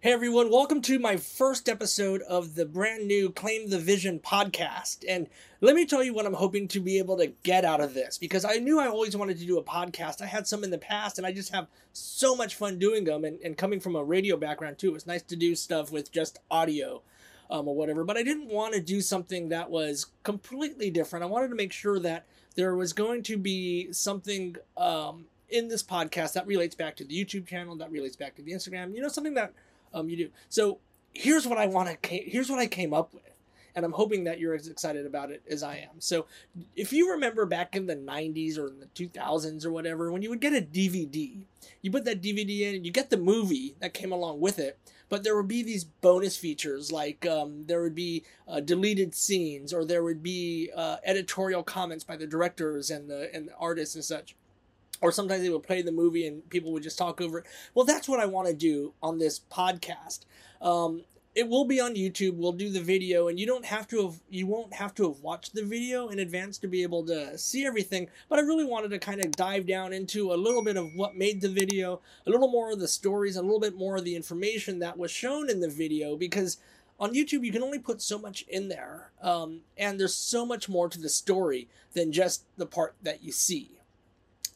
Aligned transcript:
Hey 0.00 0.12
everyone, 0.12 0.50
welcome 0.50 0.82
to 0.82 0.98
my 0.98 1.16
first 1.16 1.70
episode 1.70 2.20
of 2.28 2.54
the 2.54 2.66
brand 2.66 3.06
new 3.06 3.30
Claim 3.30 3.70
the 3.70 3.78
Vision 3.78 4.20
podcast. 4.20 5.02
And 5.08 5.26
let 5.62 5.74
me 5.74 5.86
tell 5.86 6.04
you 6.04 6.12
what 6.12 6.26
I'm 6.26 6.34
hoping 6.34 6.68
to 6.68 6.80
be 6.80 6.98
able 6.98 7.16
to 7.16 7.28
get 7.28 7.64
out 7.64 7.80
of 7.80 7.94
this 7.94 8.18
because 8.18 8.44
I 8.44 8.56
knew 8.56 8.78
I 8.78 8.88
always 8.88 9.16
wanted 9.16 9.38
to 9.38 9.46
do 9.46 9.56
a 9.56 9.64
podcast. 9.64 10.20
I 10.20 10.26
had 10.26 10.46
some 10.46 10.62
in 10.62 10.70
the 10.70 10.76
past 10.76 11.16
and 11.16 11.26
I 11.26 11.32
just 11.32 11.50
have 11.50 11.68
so 11.94 12.36
much 12.36 12.56
fun 12.56 12.78
doing 12.78 13.04
them. 13.04 13.24
And, 13.24 13.40
and 13.40 13.56
coming 13.56 13.80
from 13.80 13.96
a 13.96 14.04
radio 14.04 14.36
background 14.36 14.76
too, 14.76 14.94
it's 14.94 15.06
nice 15.06 15.22
to 15.22 15.34
do 15.34 15.54
stuff 15.54 15.90
with 15.90 16.12
just 16.12 16.40
audio 16.50 17.00
um, 17.48 17.66
or 17.66 17.74
whatever. 17.74 18.04
But 18.04 18.18
I 18.18 18.22
didn't 18.22 18.48
want 18.48 18.74
to 18.74 18.82
do 18.82 19.00
something 19.00 19.48
that 19.48 19.70
was 19.70 20.08
completely 20.24 20.90
different. 20.90 21.24
I 21.24 21.28
wanted 21.28 21.48
to 21.48 21.56
make 21.56 21.72
sure 21.72 21.98
that 22.00 22.26
there 22.54 22.76
was 22.76 22.92
going 22.92 23.22
to 23.24 23.38
be 23.38 23.90
something 23.94 24.56
um, 24.76 25.24
in 25.48 25.68
this 25.68 25.82
podcast 25.82 26.34
that 26.34 26.46
relates 26.46 26.74
back 26.74 26.96
to 26.96 27.04
the 27.04 27.24
YouTube 27.24 27.46
channel, 27.46 27.76
that 27.76 27.90
relates 27.90 28.16
back 28.16 28.36
to 28.36 28.42
the 28.42 28.52
Instagram, 28.52 28.94
you 28.94 29.00
know, 29.00 29.08
something 29.08 29.34
that 29.34 29.54
um, 29.96 30.08
you 30.08 30.16
do. 30.16 30.30
So 30.48 30.78
here's 31.14 31.46
what 31.46 31.58
I 31.58 31.66
want 31.66 32.02
to. 32.02 32.08
Here's 32.08 32.50
what 32.50 32.58
I 32.58 32.66
came 32.66 32.92
up 32.92 33.12
with, 33.14 33.22
and 33.74 33.84
I'm 33.84 33.92
hoping 33.92 34.24
that 34.24 34.38
you're 34.38 34.54
as 34.54 34.68
excited 34.68 35.06
about 35.06 35.30
it 35.30 35.42
as 35.50 35.62
I 35.62 35.76
am. 35.76 36.00
So 36.00 36.26
if 36.76 36.92
you 36.92 37.10
remember 37.12 37.46
back 37.46 37.74
in 37.74 37.86
the 37.86 37.96
'90s 37.96 38.58
or 38.58 38.68
in 38.68 38.80
the 38.80 38.86
2000s 38.86 39.64
or 39.64 39.72
whatever, 39.72 40.12
when 40.12 40.22
you 40.22 40.30
would 40.30 40.40
get 40.40 40.52
a 40.52 40.60
DVD, 40.60 41.42
you 41.82 41.90
put 41.90 42.04
that 42.04 42.22
DVD 42.22 42.60
in, 42.60 42.74
and 42.76 42.86
you 42.86 42.92
get 42.92 43.10
the 43.10 43.16
movie 43.16 43.74
that 43.80 43.94
came 43.94 44.12
along 44.12 44.40
with 44.40 44.58
it. 44.58 44.78
But 45.08 45.22
there 45.22 45.36
would 45.36 45.46
be 45.46 45.62
these 45.62 45.84
bonus 45.84 46.36
features, 46.36 46.90
like 46.90 47.24
um, 47.26 47.64
there 47.66 47.80
would 47.80 47.94
be 47.94 48.24
uh, 48.48 48.58
deleted 48.58 49.14
scenes, 49.14 49.72
or 49.72 49.84
there 49.84 50.02
would 50.02 50.20
be 50.20 50.70
uh, 50.76 50.96
editorial 51.04 51.62
comments 51.62 52.02
by 52.02 52.16
the 52.16 52.26
directors 52.26 52.90
and 52.90 53.08
the 53.08 53.32
and 53.34 53.48
the 53.48 53.54
artists 53.54 53.94
and 53.94 54.04
such 54.04 54.34
or 55.00 55.12
sometimes 55.12 55.42
they 55.42 55.50
would 55.50 55.62
play 55.62 55.82
the 55.82 55.92
movie 55.92 56.26
and 56.26 56.48
people 56.50 56.72
would 56.72 56.82
just 56.82 56.98
talk 56.98 57.20
over 57.20 57.38
it. 57.38 57.46
Well, 57.74 57.84
that's 57.84 58.08
what 58.08 58.20
I 58.20 58.26
want 58.26 58.48
to 58.48 58.54
do 58.54 58.94
on 59.02 59.18
this 59.18 59.40
podcast. 59.40 60.20
Um, 60.60 61.02
it 61.36 61.46
will 61.46 61.66
be 61.66 61.80
on 61.80 61.94
YouTube. 61.94 62.36
We'll 62.36 62.52
do 62.52 62.70
the 62.70 62.80
video, 62.80 63.28
and 63.28 63.38
you 63.38 63.46
don't 63.46 63.66
have 63.66 63.86
to 63.88 64.06
have 64.06 64.20
you 64.30 64.46
won't 64.46 64.72
have 64.72 64.94
to 64.94 65.08
have 65.08 65.20
watched 65.20 65.54
the 65.54 65.62
video 65.62 66.08
in 66.08 66.18
advance 66.18 66.56
to 66.58 66.66
be 66.66 66.82
able 66.82 67.04
to 67.06 67.36
see 67.36 67.66
everything. 67.66 68.08
But 68.30 68.38
I 68.38 68.42
really 68.42 68.64
wanted 68.64 68.90
to 68.92 68.98
kind 68.98 69.22
of 69.22 69.32
dive 69.32 69.66
down 69.66 69.92
into 69.92 70.32
a 70.32 70.34
little 70.34 70.64
bit 70.64 70.78
of 70.78 70.88
what 70.94 71.14
made 71.14 71.42
the 71.42 71.50
video, 71.50 72.00
a 72.26 72.30
little 72.30 72.48
more 72.48 72.72
of 72.72 72.80
the 72.80 72.88
stories, 72.88 73.36
a 73.36 73.42
little 73.42 73.60
bit 73.60 73.76
more 73.76 73.96
of 73.96 74.04
the 74.04 74.16
information 74.16 74.78
that 74.78 74.96
was 74.96 75.10
shown 75.10 75.50
in 75.50 75.60
the 75.60 75.68
video, 75.68 76.16
because 76.16 76.56
on 76.98 77.12
YouTube 77.12 77.44
you 77.44 77.52
can 77.52 77.62
only 77.62 77.78
put 77.78 78.00
so 78.00 78.18
much 78.18 78.46
in 78.48 78.68
there, 78.68 79.10
um, 79.20 79.60
and 79.76 80.00
there's 80.00 80.14
so 80.14 80.46
much 80.46 80.70
more 80.70 80.88
to 80.88 80.98
the 80.98 81.10
story 81.10 81.68
than 81.92 82.12
just 82.12 82.44
the 82.56 82.64
part 82.64 82.94
that 83.02 83.22
you 83.22 83.30
see. 83.30 83.75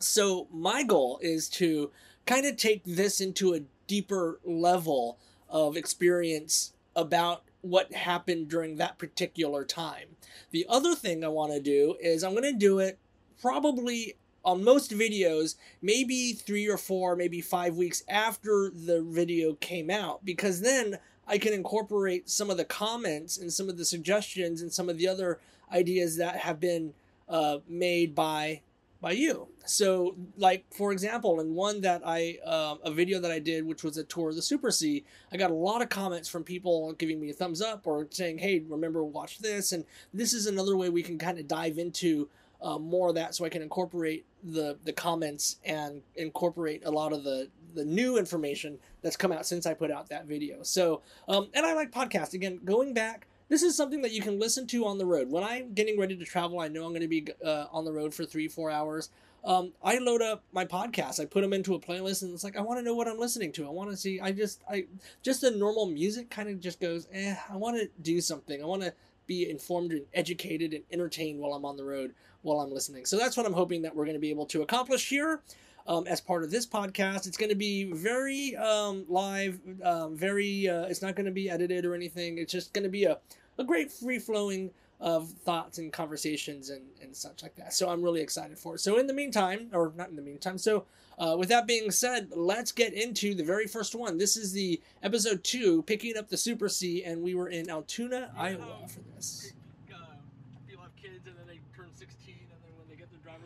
So 0.00 0.48
my 0.50 0.82
goal 0.82 1.18
is 1.22 1.48
to 1.50 1.90
kind 2.26 2.46
of 2.46 2.56
take 2.56 2.82
this 2.84 3.20
into 3.20 3.54
a 3.54 3.62
deeper 3.86 4.40
level 4.44 5.18
of 5.48 5.76
experience 5.76 6.72
about 6.96 7.42
what 7.60 7.92
happened 7.92 8.48
during 8.48 8.76
that 8.76 8.98
particular 8.98 9.64
time. 9.64 10.16
The 10.50 10.66
other 10.68 10.94
thing 10.94 11.22
I 11.22 11.28
want 11.28 11.52
to 11.52 11.60
do 11.60 11.96
is 12.00 12.24
I'm 12.24 12.32
going 12.32 12.44
to 12.44 12.58
do 12.58 12.78
it 12.78 12.98
probably 13.40 14.14
on 14.42 14.64
most 14.64 14.90
videos, 14.90 15.56
maybe 15.82 16.32
three 16.32 16.66
or 16.66 16.78
four, 16.78 17.14
maybe 17.14 17.42
five 17.42 17.76
weeks 17.76 18.02
after 18.08 18.70
the 18.74 19.02
video 19.02 19.52
came 19.54 19.90
out, 19.90 20.24
because 20.24 20.62
then 20.62 20.98
I 21.26 21.36
can 21.36 21.52
incorporate 21.52 22.30
some 22.30 22.48
of 22.48 22.56
the 22.56 22.64
comments 22.64 23.36
and 23.36 23.52
some 23.52 23.68
of 23.68 23.76
the 23.76 23.84
suggestions 23.84 24.62
and 24.62 24.72
some 24.72 24.88
of 24.88 24.96
the 24.96 25.08
other 25.08 25.40
ideas 25.70 26.16
that 26.16 26.36
have 26.36 26.58
been 26.58 26.94
uh, 27.28 27.58
made 27.68 28.14
by 28.14 28.62
by 29.00 29.12
you. 29.12 29.48
So, 29.64 30.16
like 30.36 30.64
for 30.70 30.92
example, 30.92 31.40
in 31.40 31.54
one 31.54 31.80
that 31.82 32.02
I 32.04 32.38
uh, 32.44 32.76
a 32.84 32.90
video 32.90 33.20
that 33.20 33.30
I 33.30 33.38
did, 33.38 33.66
which 33.66 33.82
was 33.82 33.96
a 33.96 34.04
tour 34.04 34.30
of 34.30 34.36
the 34.36 34.42
Super 34.42 34.70
C, 34.70 35.04
I 35.32 35.36
got 35.36 35.50
a 35.50 35.54
lot 35.54 35.82
of 35.82 35.88
comments 35.88 36.28
from 36.28 36.44
people 36.44 36.92
giving 36.94 37.20
me 37.20 37.30
a 37.30 37.32
thumbs 37.32 37.62
up 37.62 37.86
or 37.86 38.06
saying, 38.10 38.38
"Hey, 38.38 38.60
remember 38.68 39.02
watch 39.02 39.38
this." 39.38 39.72
And 39.72 39.84
this 40.12 40.32
is 40.32 40.46
another 40.46 40.76
way 40.76 40.90
we 40.90 41.02
can 41.02 41.18
kind 41.18 41.38
of 41.38 41.48
dive 41.48 41.78
into 41.78 42.28
uh, 42.60 42.78
more 42.78 43.08
of 43.08 43.14
that, 43.14 43.34
so 43.34 43.44
I 43.44 43.48
can 43.48 43.62
incorporate 43.62 44.26
the 44.42 44.76
the 44.84 44.92
comments 44.92 45.56
and 45.64 46.02
incorporate 46.16 46.84
a 46.84 46.90
lot 46.90 47.12
of 47.12 47.24
the 47.24 47.48
the 47.74 47.84
new 47.84 48.18
information 48.18 48.78
that's 49.02 49.16
come 49.16 49.32
out 49.32 49.46
since 49.46 49.64
I 49.64 49.74
put 49.74 49.90
out 49.90 50.08
that 50.08 50.26
video. 50.26 50.62
So, 50.62 51.02
um, 51.28 51.48
and 51.54 51.64
I 51.64 51.74
like 51.74 51.90
podcast 51.92 52.34
again. 52.34 52.60
Going 52.64 52.92
back 52.92 53.28
this 53.50 53.62
is 53.62 53.76
something 53.76 54.00
that 54.02 54.12
you 54.12 54.22
can 54.22 54.38
listen 54.38 54.66
to 54.68 54.86
on 54.86 54.96
the 54.96 55.04
road. 55.04 55.30
When 55.30 55.44
I'm 55.44 55.74
getting 55.74 55.98
ready 55.98 56.16
to 56.16 56.24
travel, 56.24 56.60
I 56.60 56.68
know 56.68 56.84
I'm 56.84 56.92
going 56.92 57.02
to 57.02 57.08
be 57.08 57.26
uh, 57.44 57.66
on 57.72 57.84
the 57.84 57.92
road 57.92 58.14
for 58.14 58.24
three, 58.24 58.48
four 58.48 58.70
hours. 58.70 59.10
Um, 59.44 59.72
I 59.82 59.98
load 59.98 60.22
up 60.22 60.44
my 60.52 60.64
podcast. 60.64 61.18
I 61.18 61.24
put 61.24 61.40
them 61.42 61.52
into 61.52 61.74
a 61.74 61.80
playlist, 61.80 62.22
and 62.22 62.32
it's 62.32 62.44
like 62.44 62.56
I 62.56 62.60
want 62.60 62.78
to 62.78 62.84
know 62.84 62.94
what 62.94 63.08
I'm 63.08 63.18
listening 63.18 63.52
to. 63.52 63.66
I 63.66 63.70
want 63.70 63.90
to 63.90 63.96
see. 63.96 64.20
I 64.20 64.30
just, 64.30 64.62
I 64.70 64.86
just 65.22 65.40
the 65.40 65.50
normal 65.50 65.86
music 65.86 66.30
kind 66.30 66.48
of 66.48 66.60
just 66.60 66.80
goes. 66.80 67.08
Eh, 67.12 67.34
I 67.50 67.56
want 67.56 67.76
to 67.76 67.88
do 68.00 68.20
something. 68.20 68.62
I 68.62 68.66
want 68.66 68.82
to 68.82 68.94
be 69.26 69.50
informed 69.50 69.92
and 69.92 70.02
educated 70.14 70.72
and 70.72 70.84
entertained 70.92 71.40
while 71.40 71.54
I'm 71.54 71.64
on 71.64 71.76
the 71.76 71.84
road 71.84 72.14
while 72.42 72.60
I'm 72.60 72.72
listening. 72.72 73.04
So 73.04 73.18
that's 73.18 73.36
what 73.36 73.46
I'm 73.46 73.52
hoping 73.52 73.82
that 73.82 73.94
we're 73.94 74.04
going 74.04 74.16
to 74.16 74.20
be 74.20 74.30
able 74.30 74.46
to 74.46 74.62
accomplish 74.62 75.08
here 75.08 75.40
um, 75.86 76.06
as 76.06 76.20
part 76.20 76.44
of 76.44 76.50
this 76.50 76.66
podcast. 76.66 77.26
It's 77.26 77.36
going 77.36 77.50
to 77.50 77.56
be 77.56 77.92
very 77.92 78.56
um, 78.56 79.04
live, 79.08 79.58
um, 79.82 80.16
very. 80.16 80.68
Uh, 80.68 80.82
it's 80.82 81.02
not 81.02 81.16
going 81.16 81.26
to 81.26 81.32
be 81.32 81.50
edited 81.50 81.84
or 81.84 81.94
anything. 81.94 82.38
It's 82.38 82.52
just 82.52 82.72
going 82.72 82.84
to 82.84 82.90
be 82.90 83.04
a 83.04 83.18
a 83.60 83.64
great 83.64 83.92
free 83.92 84.18
flowing 84.18 84.70
of 84.98 85.30
thoughts 85.30 85.78
and 85.78 85.92
conversations 85.92 86.70
and, 86.70 86.82
and 87.00 87.14
such 87.14 87.42
like 87.42 87.54
that. 87.54 87.72
So 87.72 87.88
I'm 87.88 88.02
really 88.02 88.20
excited 88.20 88.58
for 88.58 88.74
it. 88.74 88.80
So 88.80 88.98
in 88.98 89.06
the 89.06 89.14
meantime, 89.14 89.68
or 89.72 89.92
not 89.96 90.10
in 90.10 90.16
the 90.16 90.22
meantime, 90.22 90.58
so 90.58 90.84
uh, 91.18 91.36
with 91.38 91.48
that 91.50 91.66
being 91.66 91.90
said, 91.90 92.28
let's 92.34 92.72
get 92.72 92.92
into 92.92 93.34
the 93.34 93.44
very 93.44 93.66
first 93.66 93.94
one. 93.94 94.18
This 94.18 94.36
is 94.36 94.52
the 94.52 94.80
episode 95.02 95.44
two, 95.44 95.82
picking 95.82 96.16
up 96.16 96.28
the 96.28 96.36
Super 96.36 96.68
C, 96.68 97.04
and 97.04 97.22
we 97.22 97.34
were 97.34 97.48
in 97.48 97.70
Altoona, 97.70 98.30
yeah. 98.34 98.42
Iowa 98.42 98.88
for 98.88 99.00
this. 99.14 99.52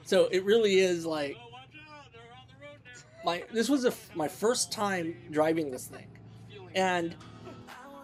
So 0.07 0.27
it 0.27 0.45
really 0.45 0.81
is 0.81 1.07
like 1.07 1.37
my 3.25 3.43
this 3.53 3.71
was 3.71 3.87
a, 3.87 3.93
my 4.15 4.29
first 4.29 4.71
time 4.71 5.17
driving 5.31 5.71
this 5.71 5.87
thing, 5.87 6.07
and 6.75 7.17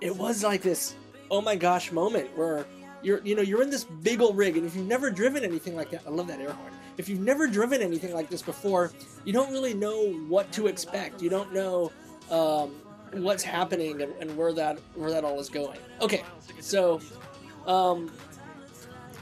it 0.01 0.17
was 0.17 0.43
like 0.43 0.63
this 0.63 0.95
oh 1.31 1.41
my 1.41 1.57
gosh 1.57 1.93
moment 1.93 2.29
where 2.37 2.67
you're 3.03 3.21
you 3.25 3.35
know 3.35 3.43
you're 3.43 3.63
in 3.63 3.71
this 3.71 3.85
big 3.85 4.21
old 4.21 4.37
rig 4.37 4.57
and 4.57 4.67
if 4.67 4.75
you've 4.75 4.87
never 4.87 5.11
driven 5.11 5.43
anything 5.45 5.75
like 5.75 5.91
that 5.91 6.03
i 6.07 6.11
love 6.11 6.27
that 6.27 6.41
air 6.41 6.53
horn. 6.53 6.73
If 7.01 7.09
you've 7.09 7.21
never 7.21 7.47
driven 7.47 7.81
anything 7.81 8.13
like 8.13 8.29
this 8.29 8.43
before 8.43 8.93
you 9.25 9.33
don't 9.33 9.51
really 9.53 9.73
know 9.73 10.13
what 10.29 10.53
to 10.53 10.67
expect. 10.67 11.23
You 11.23 11.31
don't 11.31 11.51
know 11.51 11.91
um, 12.31 12.73
what's 13.23 13.43
happening 13.43 14.03
and, 14.03 14.13
and, 14.21 14.37
where 14.37 14.53
that 14.53 14.79
where 14.95 15.11
that 15.11 15.25
all 15.25 15.41
is 15.41 15.49
going. 15.49 15.79
Okay 16.03 16.23
so 16.61 17.01
um, 17.67 18.11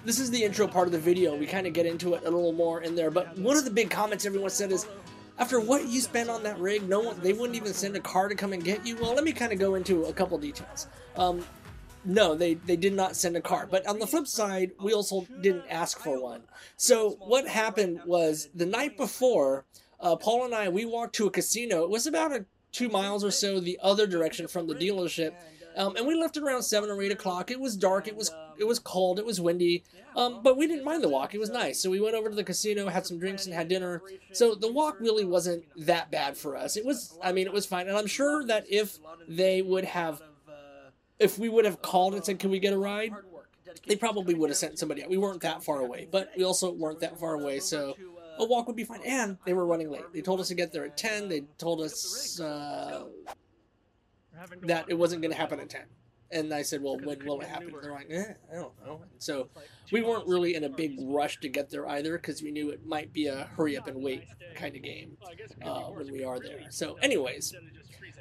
this 0.05 0.19
is 0.19 0.29
the 0.29 0.43
intro 0.43 0.67
part 0.67 0.89
of 0.89 0.93
the 0.93 0.99
video. 0.99 1.37
We 1.37 1.47
kind 1.47 1.69
of 1.69 1.73
get 1.73 1.87
into 1.87 2.15
it 2.15 2.23
a 2.23 2.31
little 2.31 2.53
more 2.53 2.83
in 2.83 2.97
there 2.97 3.13
but 3.13 3.39
one 3.39 3.57
of 3.57 3.65
the 3.65 3.71
big 3.71 3.91
comments 3.91 4.27
everyone 4.27 4.51
said 4.51 4.73
is 4.73 4.87
after 5.39 5.61
what 5.61 5.87
you 5.87 6.01
spent 6.01 6.29
on 6.29 6.43
that 6.43 6.59
rig 6.59 6.89
no 6.89 6.99
one 6.99 7.21
they 7.21 7.33
wouldn't 7.33 7.55
even 7.55 7.73
send 7.73 7.95
a 7.95 8.01
car 8.01 8.29
to 8.29 8.35
come 8.35 8.53
and 8.53 8.65
get 8.65 8.85
you? 8.85 8.97
Well 8.97 9.15
let 9.15 9.23
me 9.23 9.31
kind 9.31 9.53
of 9.53 9.61
go 9.61 9.77
into 9.77 10.07
a 10.07 10.13
couple 10.13 10.37
details. 10.37 10.89
Um, 11.17 11.45
no, 12.05 12.35
they, 12.35 12.55
they 12.55 12.77
did 12.77 12.95
not 12.95 13.17
send 13.17 13.37
a 13.37 13.41
car. 13.41 13.67
But 13.71 13.87
on 13.87 13.99
the 13.99 14.07
flip 14.07 14.27
side, 14.27 14.73
we 14.81 14.93
also 14.93 15.27
didn't 15.41 15.65
ask 15.69 15.99
for 15.99 16.21
one. 16.21 16.43
So 16.77 17.17
what 17.21 17.47
happened 17.47 18.01
was 18.07 18.49
the 18.55 18.67
night 18.67 18.97
before, 18.97 19.65
uh, 20.01 20.17
Paul 20.17 20.45
and 20.45 20.55
I, 20.55 20.69
we 20.69 20.85
walked 20.85 21.15
to 21.17 21.27
a 21.27 21.31
casino. 21.31 21.83
It 21.83 21.91
was 21.91 22.07
about 22.07 22.33
a 22.33 22.45
two 22.73 22.89
miles 22.89 23.25
or 23.25 23.31
so 23.31 23.61
the 23.61 23.79
other 23.83 24.07
direction 24.07 24.47
from 24.47 24.67
the 24.67 24.75
dealership. 24.75 25.33
Um, 25.77 25.97
and 25.97 26.07
we 26.07 26.15
left 26.15 26.37
around 26.37 26.63
seven 26.63 26.91
or 26.91 27.01
eight 27.03 27.13
o'clock. 27.13 27.51
It 27.51 27.61
was 27.61 27.77
dark. 27.77 28.09
It 28.09 28.17
was 28.17 28.31
it 28.59 28.65
was 28.65 28.81
cold. 28.81 29.19
It 29.19 29.27
was 29.27 29.41
windy. 29.41 29.85
Um, 30.17 30.41
but 30.43 30.57
we 30.57 30.67
didn't 30.67 30.85
mind 30.85 31.05
the 31.05 31.09
walk. 31.09 31.35
It 31.35 31.39
was 31.39 31.51
nice. 31.51 31.81
So 31.81 31.91
we 31.91 32.01
went 32.01 32.17
over 32.17 32.29
to 32.29 32.35
the 32.35 32.43
casino, 32.43 32.89
had 32.89 33.07
some 33.07 33.21
drinks, 33.21 33.47
and 33.47 33.55
had 33.55 33.69
dinner. 33.69 34.03
So 34.33 34.57
the 34.57 34.73
walk 34.73 34.99
really 34.99 35.25
wasn't 35.25 35.65
that 35.87 36.11
bad 36.11 36.37
for 36.37 36.57
us. 36.57 36.77
It 36.77 36.85
was. 36.85 37.17
I 37.23 37.31
mean, 37.31 37.47
it 37.47 37.53
was 37.53 37.67
fine. 37.67 37.87
And 37.87 37.97
I'm 37.97 38.09
sure 38.09 38.45
that 38.47 38.65
if 38.69 38.99
they 39.29 39.63
would 39.63 39.85
have 39.85 40.21
if 41.19 41.39
we 41.39 41.49
would 41.49 41.65
have 41.65 41.83
called 41.83 42.15
and 42.15 42.25
said, 42.25 42.39
"Can 42.39 42.51
we 42.51 42.59
get 42.59 42.73
a 42.73 42.79
ride?" 42.79 43.13
They 43.87 43.97
probably 43.97 44.35
would 44.35 44.51
have 44.51 44.57
sent 44.57 44.79
somebody 44.79 45.03
out. 45.03 45.11
We 45.11 45.19
weren't 45.19 45.43
that 45.43 45.63
far 45.63 45.81
away, 45.81 46.09
but 46.11 46.31
we 46.37 46.45
also 46.45 46.73
weren't 46.73 47.01
that 47.01 47.19
far 47.19 47.35
away, 47.35 47.61
so 47.61 47.95
a 48.39 48.45
walk 48.45 48.67
would 48.67 48.77
be 48.77 48.85
fine. 48.85 49.03
And 49.05 49.39
they 49.45 49.53
were 49.53 49.67
running 49.67 49.91
late. 49.91 50.05
They 50.13 50.21
told 50.23 50.41
us 50.41 50.49
to 50.49 50.55
get 50.55 50.73
there 50.73 50.85
at 50.85 50.97
ten. 50.97 51.29
They 51.29 51.43
told 51.59 51.81
us 51.81 52.41
uh, 52.41 53.05
that 54.63 54.87
it 54.89 54.95
wasn't 54.95 55.23
going 55.23 55.33
to 55.33 55.37
happen 55.37 55.61
at 55.61 55.69
ten. 55.69 55.85
And 56.31 56.53
I 56.53 56.63
said, 56.63 56.83
"Well, 56.83 56.99
when 56.99 57.25
will 57.25 57.41
it 57.41 57.49
happen?" 57.49 57.73
They're 57.81 57.93
like, 57.93 58.09
"Eh, 58.11 58.35
I 58.53 58.55
don't 58.55 58.73
know." 58.85 59.01
So 59.19 59.49
we 59.91 60.03
weren't 60.03 60.27
really 60.27 60.55
in 60.55 60.65
a 60.65 60.69
big 60.69 60.99
rush 61.01 61.41
to 61.41 61.49
get 61.49 61.71
there 61.71 61.89
either, 61.89 62.19
because 62.19 62.43
we 62.43 62.51
knew 62.51 62.69
it 62.71 62.85
might 62.87 63.13
be 63.13 63.29
a 63.29 63.45
hurry 63.57 63.79
up 63.79 63.87
and 63.87 64.03
wait 64.03 64.25
kind 64.55 64.77
of 64.77 64.83
game 64.83 65.17
uh, 65.63 65.85
when 65.85 66.13
we 66.13 66.25
are 66.25 66.39
there. 66.39 66.61
So, 66.71 66.99
anyways, 67.01 67.55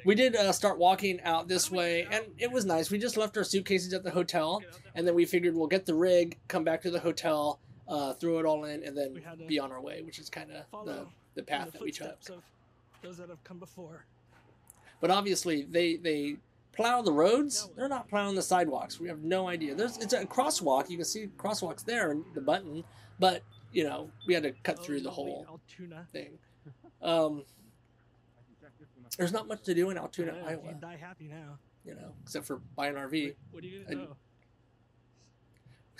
we 0.06 0.14
did 0.14 0.36
uh, 0.36 0.52
start 0.52 0.78
walking 0.78 1.20
out 1.22 1.48
this 1.48 1.70
way, 1.70 2.06
and 2.10 2.24
it 2.38 2.50
was 2.50 2.64
nice. 2.64 2.90
We 2.90 2.98
just 2.98 3.18
left 3.18 3.36
our 3.36 3.44
suitcases 3.44 3.92
at 3.92 4.04
the 4.04 4.10
hotel, 4.10 4.62
and 4.94 5.06
then 5.06 5.14
we 5.14 5.26
figured 5.26 5.54
we'll 5.54 5.66
get 5.66 5.84
the 5.84 5.94
rig, 5.94 6.38
come 6.48 6.64
back 6.64 6.80
to 6.82 6.90
the 6.90 7.00
hotel, 7.00 7.60
uh, 7.88 8.14
throw 8.14 8.38
it 8.38 8.46
all 8.46 8.64
in, 8.64 8.84
and 8.84 8.96
then 8.96 9.20
be 9.46 9.58
on 9.58 9.70
our 9.70 9.82
way, 9.82 10.00
which 10.02 10.18
is 10.18 10.30
kind 10.30 10.50
of 10.50 10.86
the, 10.86 11.06
the 11.34 11.42
path 11.42 11.72
that 11.72 11.82
we 11.82 11.90
took. 11.90 12.18
Those 13.02 13.18
that 13.18 13.28
have 13.28 13.44
come 13.44 13.58
before. 13.58 14.06
But 15.00 15.10
obviously, 15.10 15.62
they 15.62 15.96
they 15.96 16.38
plow 16.72 17.02
the 17.02 17.12
roads. 17.12 17.70
They're 17.76 17.88
not 17.88 18.08
plowing 18.08 18.34
the 18.34 18.42
sidewalks. 18.42 19.00
We 19.00 19.08
have 19.08 19.20
no 19.20 19.48
idea. 19.48 19.74
There's 19.74 19.96
it's 19.98 20.12
a 20.12 20.24
crosswalk. 20.24 20.88
You 20.88 20.96
can 20.96 21.04
see 21.04 21.28
crosswalks 21.36 21.84
there 21.84 22.10
and 22.10 22.24
the 22.34 22.40
button, 22.40 22.84
but 23.18 23.42
you 23.72 23.84
know 23.84 24.10
we 24.26 24.34
had 24.34 24.42
to 24.44 24.52
cut 24.62 24.82
through 24.84 25.00
the 25.00 25.10
whole 25.10 25.60
thing. 26.12 26.38
Um, 27.02 27.44
there's 29.16 29.32
not 29.32 29.48
much 29.48 29.62
to 29.64 29.74
do 29.74 29.90
in 29.90 29.98
Altoona, 29.98 30.32
Yeah, 30.34 30.50
you 30.52 30.58
Iowa. 30.64 30.74
die 30.80 30.96
happy 30.96 31.28
now. 31.28 31.58
You 31.84 31.94
know, 31.94 32.12
except 32.22 32.46
for 32.46 32.56
buy 32.76 32.88
an 32.88 32.96
RV. 32.96 33.34
What 33.50 33.64
are 33.64 33.66
you 33.66 33.84
gonna 33.84 33.96
do? 34.06 34.16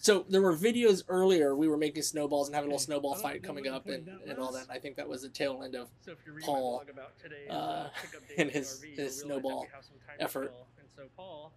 So 0.00 0.24
there 0.28 0.40
were 0.40 0.56
videos 0.56 1.02
earlier. 1.08 1.56
We 1.56 1.68
were 1.68 1.76
making 1.76 2.02
snowballs 2.04 2.48
and 2.48 2.54
having 2.54 2.70
a 2.70 2.74
little 2.74 2.84
snowball 2.84 3.16
fight 3.16 3.42
coming 3.42 3.66
up 3.66 3.88
and, 3.88 4.08
and 4.28 4.38
all 4.38 4.52
that. 4.52 4.66
I 4.70 4.78
think 4.78 4.96
that 4.96 5.08
was 5.08 5.22
the 5.22 5.28
tail 5.28 5.62
end 5.64 5.74
of 5.74 5.88
So 6.04 6.12
if 6.12 6.18
you 6.24 6.32
read 6.32 6.44
Paul, 6.44 6.78
my 6.78 6.84
blog 6.84 6.90
about 6.90 7.18
today's 7.18 7.50
uh, 7.50 7.52
uh, 7.52 7.90
and 8.38 8.48
in 8.48 8.54
his- 8.54 8.84
RV, 8.84 8.96
his 8.96 9.20
snowball 9.20 9.62
we 9.62 9.68
have 9.74 9.84
some 9.84 9.96
time 10.06 10.16
effort. 10.20 10.54
And 10.78 10.86
so 10.96 11.02
Paul 11.16 11.52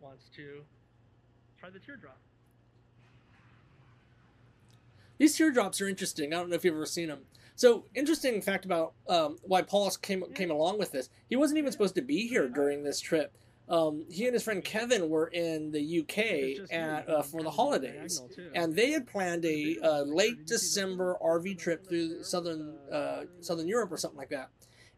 wants 0.00 0.28
to 0.36 0.62
try 1.58 1.70
the 1.70 1.78
teardrop. 1.78 2.18
these 5.18 5.36
teardrops 5.36 5.80
are 5.80 5.88
interesting. 5.88 6.32
I 6.32 6.36
don't 6.36 6.50
know 6.50 6.56
if 6.56 6.64
you've 6.64 6.74
ever 6.74 6.86
seen 6.86 7.08
them. 7.08 7.20
So 7.56 7.86
interesting 7.94 8.40
fact 8.40 8.64
about 8.64 8.92
um, 9.08 9.38
why 9.42 9.62
Paul 9.62 9.90
came 10.02 10.22
came 10.34 10.50
along 10.50 10.78
with 10.78 10.92
this. 10.92 11.08
He 11.28 11.36
wasn't 11.36 11.58
even 11.58 11.72
supposed 11.72 11.96
to 11.96 12.02
be 12.02 12.28
here 12.28 12.48
during 12.48 12.84
this 12.84 13.00
trip. 13.00 13.32
Um, 13.68 14.04
he 14.10 14.24
and 14.24 14.34
his 14.34 14.42
friend 14.42 14.64
Kevin 14.64 15.10
were 15.10 15.26
in 15.28 15.70
the 15.70 16.00
UK 16.00 16.72
at, 16.72 17.08
uh, 17.08 17.22
for 17.22 17.42
the 17.42 17.50
holidays. 17.50 18.22
and 18.54 18.74
they 18.74 18.90
had 18.90 19.06
planned 19.06 19.44
a 19.44 19.76
uh, 19.82 20.02
late 20.02 20.46
December 20.46 21.16
RV 21.22 21.58
trip 21.58 21.86
through 21.86 22.22
southern 22.22 22.76
uh, 22.90 23.24
southern 23.40 23.68
Europe 23.68 23.92
or 23.92 23.98
something 23.98 24.18
like 24.18 24.30
that. 24.30 24.48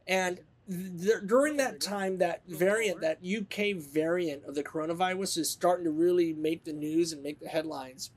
And 0.07 0.41
th- 0.69 1.23
during 1.27 1.57
that 1.57 1.81
time, 1.81 2.19
that 2.19 2.43
variant, 2.47 3.01
that 3.01 3.19
UK 3.25 3.77
variant 3.77 4.45
of 4.45 4.55
the 4.55 4.63
coronavirus, 4.63 5.39
is 5.39 5.51
starting 5.51 5.85
to 5.85 5.91
really 5.91 6.33
make 6.33 6.65
the 6.65 6.73
news 6.73 7.13
and 7.13 7.23
make 7.23 7.41
the 7.41 7.49
headlines. 7.49 8.11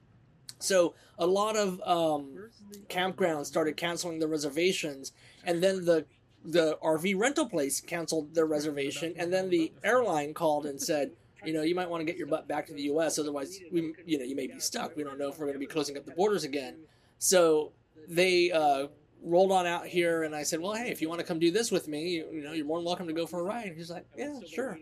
So 0.59 0.93
a 1.17 1.27
lot 1.27 1.57
of 1.57 1.81
um, 1.85 2.49
campgrounds 2.87 3.47
started 3.47 3.75
canceling 3.75 4.19
their 4.19 4.29
reservations, 4.29 5.11
and 5.43 5.61
then 5.61 5.83
the 5.83 6.05
the 6.45 6.77
RV 6.83 7.17
rental 7.17 7.47
place 7.47 7.79
canceled 7.81 8.33
their 8.33 8.45
reservation, 8.45 9.13
and 9.17 9.31
then 9.31 9.49
the 9.49 9.71
airline 9.83 10.33
called 10.33 10.65
and 10.65 10.81
said, 10.81 11.11
you 11.45 11.53
know, 11.53 11.61
you 11.61 11.75
might 11.75 11.89
want 11.89 12.01
to 12.01 12.05
get 12.05 12.17
your 12.17 12.27
butt 12.27 12.47
back 12.47 12.67
to 12.67 12.73
the 12.73 12.83
U.S. 12.83 13.19
Otherwise, 13.19 13.59
we, 13.71 13.93
you 14.05 14.17
know, 14.17 14.23
you 14.23 14.35
may 14.35 14.47
be 14.47 14.59
stuck. 14.59 14.95
We 14.95 15.03
don't 15.03 15.19
know 15.19 15.27
if 15.27 15.37
we're 15.37 15.45
going 15.45 15.53
to 15.53 15.59
be 15.59 15.65
closing 15.65 15.97
up 15.97 16.05
the 16.05 16.13
borders 16.13 16.43
again. 16.43 16.77
So 17.17 17.73
they 18.07 18.51
uh, 18.51 18.87
rolled 19.21 19.51
on 19.51 19.65
out 19.65 19.85
here, 19.85 20.23
and 20.23 20.35
I 20.35 20.43
said, 20.43 20.61
well, 20.61 20.73
hey, 20.73 20.89
if 20.89 21.01
you 21.01 21.09
want 21.09 21.19
to 21.19 21.25
come 21.25 21.39
do 21.39 21.51
this 21.51 21.71
with 21.71 21.87
me, 21.87 22.09
you, 22.09 22.27
you 22.31 22.43
know, 22.43 22.53
you're 22.53 22.65
more 22.65 22.77
than 22.77 22.85
welcome 22.85 23.07
to 23.07 23.13
go 23.13 23.25
for 23.25 23.41
a 23.41 23.43
ride. 23.43 23.67
And 23.67 23.77
he's 23.77 23.89
like, 23.89 24.05
yeah, 24.17 24.39
sure. 24.49 24.77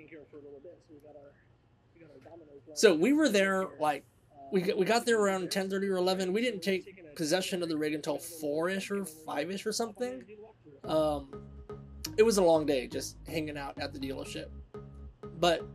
So 2.73 2.95
we 2.95 3.11
were 3.11 3.27
there 3.27 3.67
like 3.79 4.05
we 4.51 4.61
got, 4.61 4.77
we 4.77 4.85
got 4.85 5.05
there 5.05 5.19
around 5.19 5.49
10:30 5.49 5.89
or 5.89 5.97
11. 5.97 6.31
We 6.33 6.41
didn't 6.41 6.61
take 6.61 7.15
possession 7.15 7.63
of 7.63 7.69
the 7.69 7.77
rig 7.77 7.93
until 7.93 8.17
4ish 8.17 8.91
or 8.91 9.05
5ish 9.05 9.65
or 9.65 9.71
something. 9.71 10.23
Um, 10.83 11.29
it 12.17 12.23
was 12.23 12.37
a 12.37 12.43
long 12.43 12.65
day 12.65 12.87
just 12.87 13.17
hanging 13.27 13.57
out 13.57 13.77
at 13.79 13.93
the 13.93 13.99
dealership. 13.99 14.47
But 15.39 15.67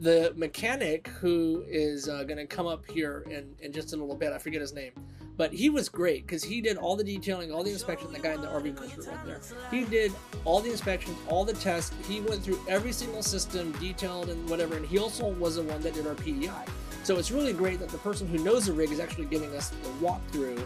the 0.00 0.32
mechanic 0.34 1.08
who 1.08 1.64
is 1.68 2.08
uh, 2.08 2.24
going 2.24 2.38
to 2.38 2.46
come 2.46 2.66
up 2.66 2.86
here 2.90 3.24
in, 3.28 3.54
in 3.60 3.72
just 3.72 3.92
a 3.92 3.96
little 3.96 4.16
bit, 4.16 4.32
I 4.32 4.38
forget 4.38 4.60
his 4.60 4.72
name, 4.72 4.92
but 5.36 5.52
he 5.52 5.68
was 5.68 5.88
great 5.88 6.26
because 6.26 6.42
he 6.42 6.60
did 6.60 6.76
all 6.76 6.96
the 6.96 7.04
detailing, 7.04 7.52
all 7.52 7.62
the 7.62 7.70
inspection. 7.70 8.12
The 8.12 8.18
guy 8.18 8.32
in 8.32 8.40
the 8.40 8.46
RV 8.46 8.74
ministry 8.74 9.04
right 9.06 9.26
there, 9.26 9.40
he 9.70 9.84
did 9.84 10.12
all 10.44 10.60
the 10.60 10.70
inspections, 10.70 11.16
all 11.28 11.44
the 11.44 11.52
tests. 11.52 11.94
He 12.08 12.20
went 12.20 12.42
through 12.42 12.60
every 12.68 12.92
single 12.92 13.22
system, 13.22 13.72
detailed 13.72 14.30
and 14.30 14.48
whatever. 14.48 14.76
And 14.76 14.86
he 14.86 14.98
also 14.98 15.28
was 15.34 15.56
the 15.56 15.62
one 15.62 15.80
that 15.82 15.94
did 15.94 16.06
our 16.06 16.14
PDI. 16.14 16.68
So 17.04 17.16
it's 17.16 17.30
really 17.30 17.52
great 17.52 17.80
that 17.80 17.88
the 17.88 17.98
person 17.98 18.26
who 18.26 18.38
knows 18.38 18.66
the 18.66 18.72
rig 18.72 18.92
is 18.92 19.00
actually 19.00 19.24
giving 19.26 19.54
us 19.54 19.70
the 19.70 19.88
walkthrough 20.06 20.62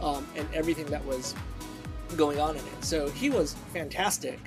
um, 0.00 0.26
and 0.36 0.48
everything 0.54 0.86
that 0.86 1.04
was 1.04 1.34
going 2.14 2.40
on 2.40 2.56
in 2.56 2.64
it. 2.64 2.84
So 2.84 3.08
he 3.10 3.30
was 3.30 3.54
fantastic. 3.72 4.40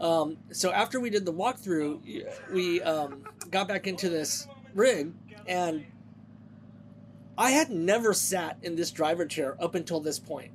Um, 0.00 0.36
so 0.50 0.72
after 0.72 1.00
we 1.00 1.10
did 1.10 1.24
the 1.24 1.32
walkthrough, 1.32 2.52
we 2.52 2.82
um, 2.82 3.24
got 3.50 3.68
back 3.68 3.86
into 3.86 4.08
this 4.08 4.46
rig, 4.74 5.12
and 5.46 5.84
I 7.38 7.50
had 7.50 7.70
never 7.70 8.12
sat 8.12 8.58
in 8.62 8.76
this 8.76 8.90
driver 8.90 9.26
chair 9.26 9.56
up 9.60 9.74
until 9.74 10.00
this 10.00 10.18
point. 10.18 10.52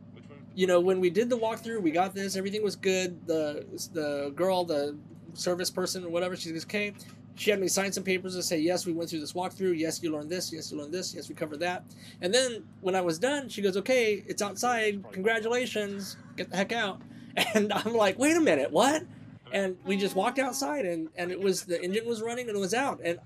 You 0.55 0.67
know, 0.67 0.79
when 0.79 0.99
we 0.99 1.09
did 1.09 1.29
the 1.29 1.37
walkthrough, 1.37 1.81
we 1.81 1.91
got 1.91 2.13
this, 2.13 2.35
everything 2.35 2.63
was 2.63 2.75
good. 2.75 3.25
The 3.27 3.65
the 3.93 4.31
girl, 4.35 4.65
the 4.65 4.97
service 5.33 5.69
person 5.69 6.03
or 6.03 6.09
whatever, 6.09 6.35
she 6.35 6.51
goes, 6.51 6.65
"Okay." 6.65 6.93
She 7.35 7.51
had 7.51 7.61
me 7.61 7.69
sign 7.69 7.93
some 7.93 8.03
papers 8.03 8.35
to 8.35 8.43
say, 8.43 8.59
"Yes, 8.59 8.85
we 8.85 8.91
went 8.91 9.09
through 9.09 9.21
this 9.21 9.31
walkthrough. 9.31 9.79
Yes, 9.79 10.03
you 10.03 10.11
learned 10.11 10.29
this. 10.29 10.51
Yes, 10.51 10.71
you 10.71 10.77
learned 10.77 10.93
this. 10.93 11.15
Yes, 11.15 11.29
we 11.29 11.35
covered 11.35 11.61
that." 11.61 11.85
And 12.21 12.33
then 12.33 12.65
when 12.81 12.95
I 12.95 13.01
was 13.01 13.17
done, 13.17 13.47
she 13.47 13.61
goes, 13.61 13.77
"Okay, 13.77 14.23
it's 14.27 14.41
outside. 14.41 15.01
Congratulations. 15.13 16.17
Get 16.39 16.49
the 16.49 16.57
heck 16.57 16.71
out." 16.71 17.01
And 17.53 17.71
I'm 17.71 17.93
like, 17.93 18.17
"Wait 18.17 18.35
a 18.35 18.41
minute, 18.41 18.71
what?" 18.71 19.03
and 19.51 19.77
we 19.85 19.97
just 19.97 20.15
walked 20.15 20.39
outside 20.39 20.85
and 20.85 21.09
and 21.15 21.31
it 21.31 21.39
was 21.39 21.63
the 21.63 21.81
engine 21.83 22.05
was 22.05 22.21
running 22.21 22.47
and 22.47 22.57
it 22.57 22.59
was 22.59 22.73
out 22.73 22.99
and 23.03 23.19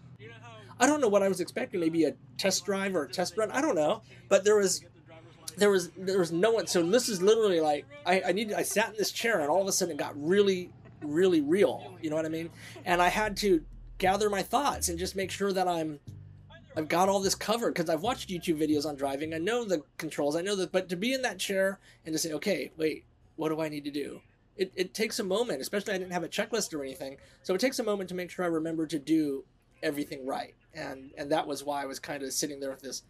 i 0.79 0.87
don't 0.87 1.01
know 1.01 1.07
what 1.07 1.23
i 1.23 1.27
was 1.27 1.39
expecting 1.39 1.79
maybe 1.79 2.05
a 2.05 2.13
test 2.37 2.65
drive 2.65 2.95
or 2.95 3.03
a 3.03 3.09
test 3.09 3.37
run 3.37 3.51
i 3.51 3.61
don't 3.61 3.75
know 3.75 4.01
but 4.29 4.43
there 4.43 4.55
was 4.55 4.83
there 5.57 5.69
was 5.69 5.89
there 5.97 6.19
was 6.19 6.31
no 6.31 6.51
one 6.51 6.67
so 6.67 6.81
this 6.83 7.09
is 7.09 7.21
literally 7.21 7.59
like 7.59 7.85
i 8.05 8.21
i 8.27 8.31
needed 8.31 8.53
i 8.53 8.63
sat 8.63 8.89
in 8.89 8.95
this 8.97 9.11
chair 9.11 9.39
and 9.39 9.49
all 9.49 9.61
of 9.61 9.67
a 9.67 9.71
sudden 9.71 9.93
it 9.93 9.97
got 9.97 10.13
really 10.15 10.69
really 11.01 11.41
real 11.41 11.95
you 12.01 12.09
know 12.09 12.15
what 12.15 12.25
i 12.25 12.29
mean 12.29 12.49
and 12.85 13.01
i 13.01 13.09
had 13.09 13.35
to 13.37 13.63
gather 13.97 14.29
my 14.29 14.41
thoughts 14.41 14.89
and 14.89 14.97
just 14.97 15.15
make 15.15 15.29
sure 15.29 15.53
that 15.53 15.67
i'm 15.67 15.99
I've 16.75 16.87
got 16.87 17.09
all 17.09 17.19
this 17.19 17.35
covered 17.35 17.73
because 17.73 17.89
I've 17.89 18.01
watched 18.01 18.29
YouTube 18.29 18.59
videos 18.59 18.85
on 18.85 18.95
driving. 18.95 19.33
I 19.33 19.37
know 19.37 19.63
the 19.63 19.83
controls. 19.97 20.35
I 20.35 20.41
know 20.41 20.55
that, 20.55 20.71
but 20.71 20.89
to 20.89 20.95
be 20.95 21.13
in 21.13 21.21
that 21.21 21.39
chair 21.39 21.79
and 22.05 22.13
to 22.13 22.19
say, 22.19 22.33
okay, 22.33 22.71
wait, 22.77 23.05
what 23.35 23.49
do 23.49 23.61
I 23.61 23.69
need 23.69 23.85
to 23.85 23.91
do? 23.91 24.21
It, 24.55 24.71
it 24.75 24.93
takes 24.93 25.19
a 25.19 25.23
moment, 25.23 25.61
especially 25.61 25.93
I 25.93 25.97
didn't 25.97 26.13
have 26.13 26.23
a 26.23 26.29
checklist 26.29 26.73
or 26.73 26.83
anything. 26.83 27.17
So 27.43 27.53
it 27.53 27.61
takes 27.61 27.79
a 27.79 27.83
moment 27.83 28.09
to 28.09 28.15
make 28.15 28.29
sure 28.29 28.45
I 28.45 28.49
remember 28.49 28.85
to 28.87 28.99
do 28.99 29.43
everything 29.81 30.25
right. 30.25 30.55
And 30.73 31.11
and 31.17 31.31
that 31.31 31.45
was 31.45 31.63
why 31.63 31.83
I 31.83 31.85
was 31.85 31.99
kind 31.99 32.23
of 32.23 32.33
sitting 32.33 32.59
there 32.59 32.71
with 32.71 32.81
this 32.81 33.03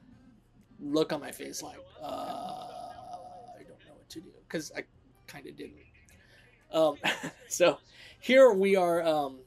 look 0.82 1.14
on 1.14 1.22
my 1.22 1.32
face 1.32 1.62
like, 1.62 1.78
uh, 2.02 2.06
I 2.06 3.60
don't 3.60 3.80
know 3.86 3.94
what 3.96 4.10
to 4.10 4.20
do 4.20 4.30
because 4.48 4.72
I 4.76 4.84
kind 5.28 5.48
of 5.48 5.56
didn't. 5.56 5.76
Um, 6.74 6.96
so 7.48 7.78
here 8.20 8.52
we 8.52 8.76
are. 8.76 9.04
Um, 9.04 9.40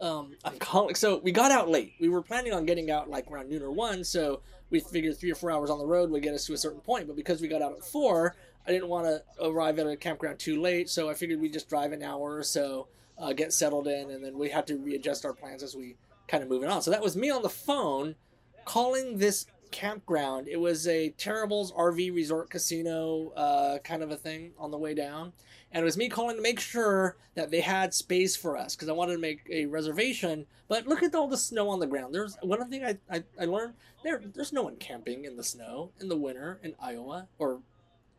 um, 0.00 0.36
I'm 0.44 0.58
calling. 0.58 0.94
So 0.94 1.18
we 1.18 1.32
got 1.32 1.50
out 1.50 1.68
late. 1.68 1.94
We 2.00 2.08
were 2.08 2.22
planning 2.22 2.52
on 2.52 2.66
getting 2.66 2.90
out 2.90 3.08
like 3.08 3.30
around 3.30 3.48
noon 3.48 3.62
or 3.62 3.70
one. 3.70 4.04
So 4.04 4.40
we 4.70 4.80
figured 4.80 5.16
three 5.16 5.30
or 5.30 5.34
four 5.34 5.50
hours 5.50 5.70
on 5.70 5.78
the 5.78 5.86
road 5.86 6.10
would 6.10 6.22
get 6.22 6.34
us 6.34 6.46
to 6.46 6.52
a 6.52 6.58
certain 6.58 6.80
point. 6.80 7.06
But 7.06 7.16
because 7.16 7.40
we 7.40 7.48
got 7.48 7.62
out 7.62 7.72
at 7.72 7.84
four, 7.84 8.34
I 8.66 8.72
didn't 8.72 8.88
want 8.88 9.06
to 9.06 9.22
arrive 9.44 9.78
at 9.78 9.86
a 9.86 9.96
campground 9.96 10.38
too 10.38 10.60
late. 10.60 10.90
So 10.90 11.08
I 11.08 11.14
figured 11.14 11.40
we'd 11.40 11.52
just 11.52 11.68
drive 11.68 11.92
an 11.92 12.02
hour 12.02 12.36
or 12.36 12.42
so, 12.42 12.88
uh, 13.18 13.32
get 13.32 13.52
settled 13.52 13.86
in, 13.86 14.10
and 14.10 14.24
then 14.24 14.36
we 14.36 14.48
had 14.48 14.66
to 14.66 14.76
readjust 14.76 15.24
our 15.24 15.32
plans 15.32 15.62
as 15.62 15.76
we 15.76 15.96
kind 16.28 16.42
of 16.42 16.48
moving 16.48 16.68
on. 16.68 16.82
So 16.82 16.90
that 16.90 17.02
was 17.02 17.16
me 17.16 17.30
on 17.30 17.42
the 17.42 17.48
phone 17.48 18.16
calling 18.64 19.18
this 19.18 19.46
campground. 19.70 20.48
It 20.48 20.60
was 20.60 20.86
a 20.86 21.10
Terrible's 21.10 21.72
RV 21.72 22.14
Resort 22.14 22.50
Casino 22.50 23.30
uh, 23.36 23.78
kind 23.78 24.02
of 24.02 24.10
a 24.10 24.16
thing 24.16 24.52
on 24.58 24.70
the 24.70 24.78
way 24.78 24.94
down. 24.94 25.32
And 25.72 25.82
it 25.82 25.84
was 25.84 25.96
me 25.96 26.08
calling 26.08 26.36
to 26.36 26.42
make 26.42 26.60
sure 26.60 27.16
that 27.34 27.50
they 27.50 27.60
had 27.60 27.92
space 27.92 28.36
for 28.36 28.56
us 28.56 28.74
because 28.74 28.88
I 28.88 28.92
wanted 28.92 29.14
to 29.14 29.18
make 29.18 29.42
a 29.50 29.66
reservation. 29.66 30.46
But 30.68 30.86
look 30.86 31.02
at 31.02 31.14
all 31.14 31.28
the 31.28 31.36
snow 31.36 31.68
on 31.68 31.80
the 31.80 31.86
ground. 31.86 32.14
There's 32.14 32.36
one 32.42 32.68
thing 32.70 32.84
I, 32.84 32.96
I, 33.10 33.24
I 33.40 33.44
learned 33.44 33.74
there 34.02 34.22
there's 34.34 34.52
no 34.52 34.62
one 34.62 34.76
camping 34.76 35.24
in 35.24 35.36
the 35.36 35.44
snow 35.44 35.90
in 36.00 36.08
the 36.08 36.16
winter 36.16 36.60
in 36.62 36.74
Iowa 36.80 37.28
or 37.38 37.60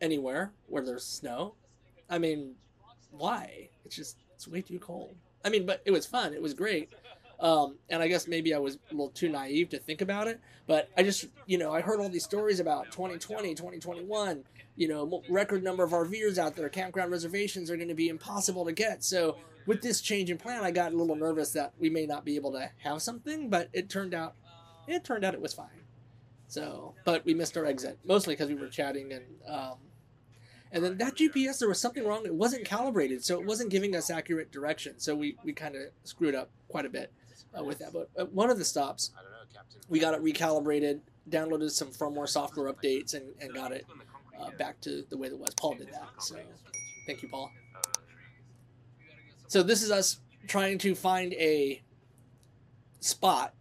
anywhere 0.01 0.51
where 0.68 0.84
there's 0.84 1.06
snow. 1.06 1.56
I 2.10 2.18
mean, 2.20 2.56
why? 3.12 3.70
It's 3.86 3.96
just 3.96 4.18
it's 4.36 4.48
way 4.48 4.62
too 4.62 4.80
cold. 4.80 5.16
I 5.44 5.50
mean, 5.50 5.66
but 5.66 5.82
it 5.86 5.92
was 5.92 6.06
fun. 6.06 6.34
It 6.34 6.42
was 6.42 6.54
great. 6.54 6.89
Um, 7.39 7.75
and 7.89 8.01
I 8.01 8.08
guess 8.08 8.27
maybe 8.27 8.53
I 8.53 8.58
was 8.58 8.75
a 8.89 8.94
little 8.94 9.10
too 9.10 9.29
naive 9.29 9.70
to 9.70 9.77
think 9.77 10.01
about 10.01 10.27
it, 10.27 10.39
but 10.65 10.89
I 10.98 11.03
just, 11.03 11.25
you 11.46 11.58
know, 11.58 11.72
I 11.72 11.82
heard 11.82 12.00
all 12.00 12.10
these 12.10 12.24
stories 12.24 12.60
about 12.60 12.91
2020, 12.91 13.53
2021, 13.53 14.44
you 14.75 14.88
know, 14.88 15.22
record 15.29 15.63
number 15.63 15.84
of 15.84 15.91
RVers 15.91 16.39
out 16.39 16.56
there. 16.56 16.67
Campground 16.70 17.12
reservations 17.12 17.70
are 17.70 17.75
going 17.75 17.89
to 17.89 17.94
be 17.94 18.10
impossible 18.10 18.65
to 18.65 18.72
get. 18.72 19.03
So 19.03 19.38
with 19.67 19.84
this 19.84 20.01
change 20.01 20.32
in 20.32 20.38
plan, 20.38 20.63
I 20.63 20.72
got 20.72 20.94
a 20.94 20.98
little 20.98 21.15
nervous 21.15 21.51
that 21.51 21.74
we 21.79 21.91
may 21.91 22.08
not 22.08 22.25
be 22.25 22.36
able 22.36 22.51
to 22.53 22.72
have 22.79 23.03
something, 23.03 23.50
but 23.50 23.70
it 23.72 23.88
turned 23.88 24.15
out, 24.15 24.34
it 24.88 25.03
turned 25.03 25.24
out 25.24 25.36
it 25.36 25.41
was 25.41 25.53
fine. 25.53 25.67
So, 26.48 26.96
but 27.06 27.24
we 27.24 27.34
missed 27.36 27.56
our 27.58 27.65
exit 27.65 28.00
mostly 28.03 28.34
because 28.34 28.50
we 28.50 28.56
were 28.56 28.70
chatting 28.70 29.12
and, 29.12 29.25
um, 29.48 29.75
and 30.72 30.84
then 30.84 30.98
that 30.98 31.15
GPS, 31.15 31.60
there 31.60 31.70
was 31.70 31.79
something 31.79 32.06
wrong. 32.06 32.25
It 32.25 32.34
wasn't 32.34 32.65
calibrated, 32.65 33.24
so 33.24 33.39
it 33.39 33.46
wasn't 33.46 33.70
giving 33.70 33.96
us 33.96 34.10
accurate 34.10 34.51
direction. 34.51 34.96
So 34.98 35.15
we, 35.15 35.38
we 35.46 35.53
kind 35.53 35.75
of 35.75 35.84
screwed 36.03 36.36
up 36.36 36.50
quite 36.67 36.86
a 36.86 36.89
bit 36.89 37.12
uh, 37.58 37.63
with 37.63 37.79
that. 37.79 37.94
But 37.94 38.10
at 38.17 38.32
one 38.32 38.50
of 38.50 38.58
the 38.58 38.65
stops, 38.65 39.12
I 39.17 39.22
don't 39.22 39.32
know, 39.32 39.38
Captain. 39.53 39.82
we 39.89 40.00
got 40.00 40.13
it 40.13 40.24
recalibrated, 40.24 41.01
downloaded 41.29 41.72
some 41.72 41.89
firmware 41.89 42.27
software 42.27 42.72
updates, 42.72 43.13
and, 43.13 43.34
and 43.41 43.53
got 43.53 43.72
it 43.72 43.86
uh, 44.39 44.50
back 44.58 44.79
to 44.82 45.03
the 45.10 45.17
way 45.17 45.29
that 45.29 45.38
was. 45.38 45.53
Paul 45.56 45.75
did 45.75 45.91
that. 45.91 46.08
So 46.20 46.38
thank 47.06 47.22
you, 47.22 47.29
Paul. 47.29 47.51
So 49.48 49.63
this 49.63 49.82
is 49.82 49.91
us 49.91 50.20
trying 50.48 50.77
to 50.79 50.96
find 50.96 51.34
a 51.34 51.82
spot 53.00 53.53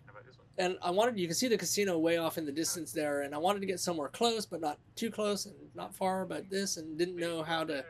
and 0.59 0.79
I 0.83 0.91
wanted 0.91 1.19
you 1.19 1.27
can 1.27 1.35
see 1.35 1.49
the 1.49 1.59
casino 1.59 1.99
way 1.99 2.17
off 2.17 2.39
in 2.39 2.47
the 2.47 2.53
distance 2.53 2.93
there, 2.93 3.23
and 3.23 3.35
I 3.35 3.39
wanted 3.39 3.61
to 3.61 3.67
get 3.67 3.79
somewhere 3.81 4.09
close, 4.09 4.47
but 4.47 4.61
not 4.61 4.79
too 4.95 5.11
close 5.11 5.47
and 5.47 5.55
not 5.75 5.95
far, 5.95 6.25
but 6.25 6.49
this, 6.49 6.77
and 6.79 6.97
didn't 6.97 7.17
know 7.17 7.43
how 7.43 7.65
to 7.65 7.85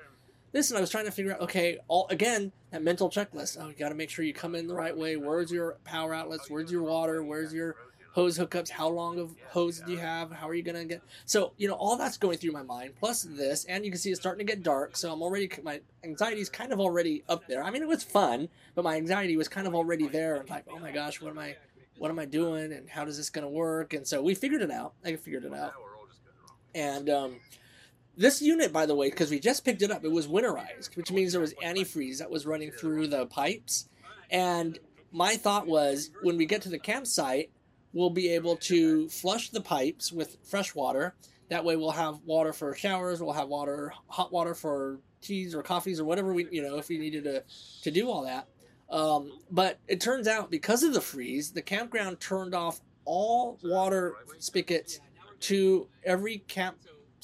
this, 0.56 0.70
and 0.70 0.78
I 0.78 0.80
was 0.80 0.90
trying 0.90 1.04
to 1.04 1.10
figure 1.10 1.32
out 1.32 1.40
okay, 1.42 1.78
all 1.88 2.06
again 2.08 2.52
that 2.70 2.82
mental 2.82 3.10
checklist. 3.10 3.58
Oh, 3.60 3.68
you 3.68 3.74
got 3.74 3.90
to 3.90 3.94
make 3.94 4.10
sure 4.10 4.24
you 4.24 4.34
come 4.34 4.54
in 4.54 4.66
the 4.66 4.74
right 4.74 4.96
way. 4.96 5.16
Where's 5.16 5.50
your 5.50 5.76
power 5.84 6.14
outlets? 6.14 6.50
Where's 6.50 6.70
your 6.70 6.82
water? 6.82 7.22
Where's 7.22 7.52
your 7.52 7.76
hose 8.12 8.38
hookups? 8.38 8.70
How 8.70 8.88
long 8.88 9.18
of 9.18 9.34
hose 9.48 9.80
do 9.80 9.92
you 9.92 9.98
have? 9.98 10.32
How 10.32 10.48
are 10.48 10.54
you 10.54 10.62
gonna 10.62 10.84
get? 10.84 11.02
So 11.26 11.52
you 11.56 11.68
know 11.68 11.74
all 11.74 11.96
that's 11.96 12.16
going 12.16 12.38
through 12.38 12.52
my 12.52 12.62
mind. 12.62 12.94
Plus 12.98 13.22
this, 13.22 13.64
and 13.66 13.84
you 13.84 13.90
can 13.90 14.00
see 14.00 14.10
it's 14.10 14.20
starting 14.20 14.46
to 14.46 14.52
get 14.52 14.62
dark. 14.62 14.96
So 14.96 15.12
I'm 15.12 15.22
already 15.22 15.50
my 15.62 15.80
anxiety 16.02 16.40
is 16.40 16.48
kind 16.48 16.72
of 16.72 16.80
already 16.80 17.22
up 17.28 17.46
there. 17.46 17.62
I 17.62 17.70
mean 17.70 17.82
it 17.82 17.88
was 17.88 18.02
fun, 18.02 18.48
but 18.74 18.82
my 18.82 18.96
anxiety 18.96 19.36
was 19.36 19.48
kind 19.48 19.66
of 19.66 19.74
already 19.74 20.08
there. 20.08 20.44
Like 20.48 20.64
oh 20.70 20.78
my 20.78 20.90
gosh, 20.90 21.20
what 21.20 21.30
am 21.30 21.38
I? 21.38 21.56
what 21.98 22.10
am 22.10 22.18
I 22.18 22.24
doing 22.24 22.72
and 22.72 22.88
how 22.88 23.04
does 23.04 23.16
this 23.16 23.30
going 23.30 23.44
to 23.44 23.48
work? 23.50 23.94
And 23.94 24.06
so 24.06 24.22
we 24.22 24.34
figured 24.34 24.62
it 24.62 24.70
out. 24.70 24.92
I 25.04 25.16
figured 25.16 25.44
it 25.44 25.54
out. 25.54 25.72
And 26.74 27.08
um, 27.08 27.36
this 28.16 28.40
unit, 28.40 28.72
by 28.72 28.86
the 28.86 28.94
way, 28.94 29.10
because 29.10 29.30
we 29.30 29.38
just 29.38 29.64
picked 29.64 29.82
it 29.82 29.90
up, 29.90 30.04
it 30.04 30.10
was 30.10 30.26
winterized, 30.26 30.96
which 30.96 31.12
means 31.12 31.32
there 31.32 31.40
was 31.40 31.54
antifreeze 31.54 32.18
that 32.18 32.30
was 32.30 32.46
running 32.46 32.70
through 32.70 33.08
the 33.08 33.26
pipes. 33.26 33.88
And 34.30 34.78
my 35.12 35.36
thought 35.36 35.66
was 35.66 36.10
when 36.22 36.36
we 36.36 36.46
get 36.46 36.62
to 36.62 36.68
the 36.68 36.78
campsite, 36.78 37.50
we'll 37.92 38.10
be 38.10 38.28
able 38.30 38.56
to 38.56 39.08
flush 39.08 39.50
the 39.50 39.60
pipes 39.60 40.12
with 40.12 40.36
fresh 40.44 40.74
water. 40.74 41.14
That 41.48 41.64
way, 41.64 41.76
we'll 41.76 41.92
have 41.92 42.20
water 42.24 42.52
for 42.52 42.74
showers. 42.74 43.22
We'll 43.22 43.32
have 43.32 43.48
water, 43.48 43.92
hot 44.08 44.32
water 44.32 44.54
for 44.54 44.98
teas 45.20 45.54
or 45.54 45.62
coffees 45.62 46.00
or 46.00 46.04
whatever 46.04 46.32
we, 46.32 46.46
you 46.50 46.62
know, 46.62 46.78
if 46.78 46.88
we 46.88 46.98
needed 46.98 47.24
to 47.24 47.44
to 47.82 47.90
do 47.90 48.10
all 48.10 48.24
that. 48.24 48.48
Um, 48.90 49.32
but 49.50 49.78
it 49.88 50.00
turns 50.00 50.28
out 50.28 50.50
because 50.50 50.82
of 50.82 50.92
the 50.92 51.00
freeze, 51.00 51.52
the 51.52 51.62
campground 51.62 52.20
turned 52.20 52.54
off 52.54 52.80
all 53.04 53.58
water 53.62 54.14
spigots 54.38 55.00
to 55.40 55.88
every 56.04 56.38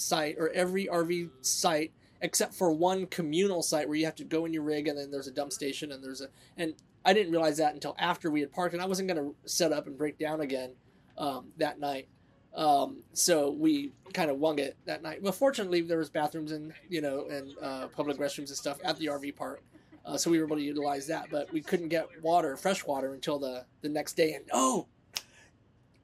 campsite 0.02 0.36
or 0.38 0.50
every 0.50 0.86
RV 0.86 1.30
site 1.40 1.92
except 2.20 2.54
for 2.54 2.70
one 2.70 3.06
communal 3.06 3.62
site 3.62 3.88
where 3.88 3.96
you 3.96 4.04
have 4.04 4.14
to 4.14 4.24
go 4.24 4.44
in 4.44 4.52
your 4.52 4.62
rig 4.62 4.86
and 4.88 4.96
then 4.96 5.10
there's 5.10 5.26
a 5.26 5.32
dump 5.32 5.52
station 5.52 5.92
and 5.92 6.02
there's 6.02 6.20
a 6.20 6.28
and 6.56 6.74
I 7.04 7.12
didn't 7.12 7.32
realize 7.32 7.56
that 7.56 7.74
until 7.74 7.96
after 7.98 8.30
we 8.30 8.40
had 8.40 8.52
parked 8.52 8.74
and 8.74 8.82
I 8.82 8.86
wasn't 8.86 9.08
going 9.08 9.18
to 9.18 9.34
set 9.50 9.72
up 9.72 9.86
and 9.86 9.98
break 9.98 10.18
down 10.18 10.40
again 10.40 10.72
um, 11.18 11.46
that 11.56 11.80
night. 11.80 12.06
Um, 12.54 13.02
so 13.12 13.50
we 13.50 13.92
kind 14.12 14.30
of 14.30 14.38
wung 14.38 14.60
it 14.60 14.76
that 14.84 15.02
night. 15.02 15.20
But 15.22 15.34
fortunately, 15.34 15.80
there 15.80 15.98
was 15.98 16.10
bathrooms 16.10 16.52
and 16.52 16.72
you 16.88 17.00
know 17.00 17.26
and 17.28 17.50
uh, 17.60 17.88
public 17.88 18.18
restrooms 18.18 18.48
and 18.48 18.56
stuff 18.56 18.78
at 18.84 18.98
the 18.98 19.06
RV 19.06 19.34
park. 19.36 19.62
Uh, 20.04 20.16
so 20.16 20.30
we 20.30 20.38
were 20.38 20.44
able 20.44 20.56
to 20.56 20.62
utilize 20.62 21.06
that, 21.06 21.28
but 21.30 21.50
we 21.52 21.60
couldn't 21.60 21.88
get 21.88 22.06
water, 22.22 22.56
fresh 22.56 22.84
water, 22.84 23.14
until 23.14 23.38
the, 23.38 23.64
the 23.82 23.88
next 23.88 24.16
day. 24.16 24.32
And 24.32 24.44
oh, 24.52 24.86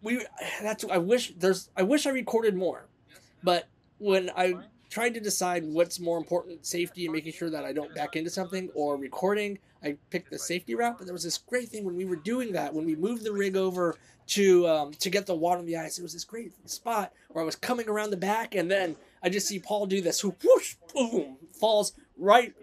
we 0.03 0.25
that's 0.63 0.85
I 0.85 0.99
wish 0.99 1.35
there's 1.37 1.69
I 1.77 1.83
wish 1.83 2.07
I 2.07 2.11
recorded 2.11 2.57
more, 2.57 2.87
but 3.43 3.69
when 3.99 4.31
I 4.37 4.55
tried 4.91 5.15
to 5.15 5.21
decide 5.21 5.65
what's 5.65 6.01
more 6.01 6.19
important, 6.19 6.65
safety 6.67 7.05
and 7.05 7.13
making 7.15 7.33
sure 7.33 7.51
that 7.51 7.65
I 7.65 7.73
don't 7.73 7.95
back 7.95 8.17
into 8.17 8.31
something 8.31 8.71
or 8.75 8.97
recording, 8.97 9.59
I 9.83 9.97
picked 10.11 10.31
the 10.31 10.39
safety 10.39 10.75
route. 10.75 10.97
But 10.99 11.07
there 11.07 11.15
was 11.15 11.25
this 11.25 11.39
great 11.39 11.69
thing 11.69 11.85
when 11.85 11.97
we 11.97 12.05
were 12.05 12.17
doing 12.17 12.53
that 12.53 12.75
when 12.75 12.87
we 12.87 12.97
moved 12.97 13.25
the 13.25 13.33
rig 13.33 13.57
over 13.57 13.97
to 14.29 14.67
um, 14.67 14.93
to 14.93 15.11
get 15.11 15.27
the 15.27 15.35
water 15.35 15.61
in 15.61 15.67
the 15.67 15.77
ice. 15.77 15.99
It 15.99 16.03
was 16.03 16.13
this 16.13 16.25
great 16.25 16.53
spot 16.69 17.13
where 17.29 17.43
I 17.43 17.47
was 17.47 17.57
coming 17.57 17.89
around 17.89 18.11
the 18.11 18.17
back, 18.17 18.55
and 18.55 18.71
then 18.71 18.97
I 19.23 19.29
just 19.29 19.47
see 19.47 19.59
Paul 19.59 19.87
do 19.87 20.01
this 20.01 20.23
whoosh, 20.23 20.77
boom, 20.95 21.37
falls 21.53 21.93
right 22.17 22.55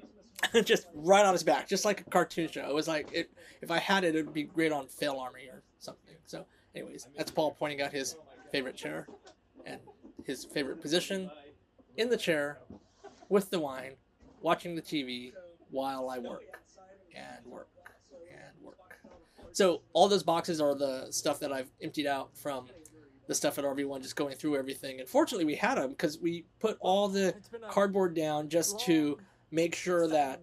just 0.64 0.88
right 0.94 1.26
on 1.26 1.34
his 1.34 1.44
back, 1.44 1.68
just 1.68 1.86
like 1.86 2.02
a 2.02 2.04
cartoon 2.06 2.50
show. 2.50 2.68
It 2.68 2.74
was 2.74 2.88
like 2.88 3.10
it, 3.14 3.30
if 3.62 3.72
I 3.72 3.80
had 3.80 4.04
it, 4.04 4.16
it 4.16 4.26
would 4.26 4.34
be 4.34 4.44
great 4.44 4.72
on 4.72 4.88
Fail 4.88 5.18
Army 5.20 5.48
or 5.52 5.64
something. 5.80 6.16
So, 6.26 6.46
anyways, 6.74 7.08
that's 7.16 7.32
Paul 7.32 7.56
pointing 7.58 7.82
out 7.82 7.92
his 7.92 8.16
favorite 8.52 8.76
chair 8.76 9.08
and 9.66 9.80
his 10.26 10.46
favorite 10.46 10.82
position 10.82 11.30
in 11.98 12.10
the 12.10 12.18
chair 12.18 12.60
with 13.30 13.50
the 13.50 13.60
wine, 13.60 13.94
watching 14.42 14.76
the 14.76 14.82
TV 14.82 15.34
while 15.70 16.10
I 16.10 16.20
work 16.20 16.44
and 17.16 17.46
work 17.46 17.70
and 18.30 18.52
work. 18.62 18.78
So 19.52 19.82
all 19.94 20.08
those 20.08 20.24
boxes 20.24 20.60
are 20.60 20.76
the 20.76 21.08
stuff 21.12 21.40
that 21.40 21.52
I've 21.52 21.70
emptied 21.82 22.08
out 22.08 22.36
from 22.38 22.68
the 23.28 23.34
stuff 23.34 23.58
at 23.58 23.66
RV1, 23.66 24.02
just 24.02 24.16
going 24.16 24.36
through 24.36 24.58
everything. 24.58 25.00
And 25.00 25.10
fortunately, 25.10 25.46
we 25.46 25.56
had 25.56 25.76
them 25.76 25.92
because 25.92 26.20
we 26.20 26.46
put 26.60 26.78
all 26.80 27.08
the 27.08 27.34
cardboard 27.70 28.14
down 28.14 28.50
just 28.50 28.80
to 28.82 29.18
make 29.52 29.76
sure 29.76 30.08
that 30.08 30.42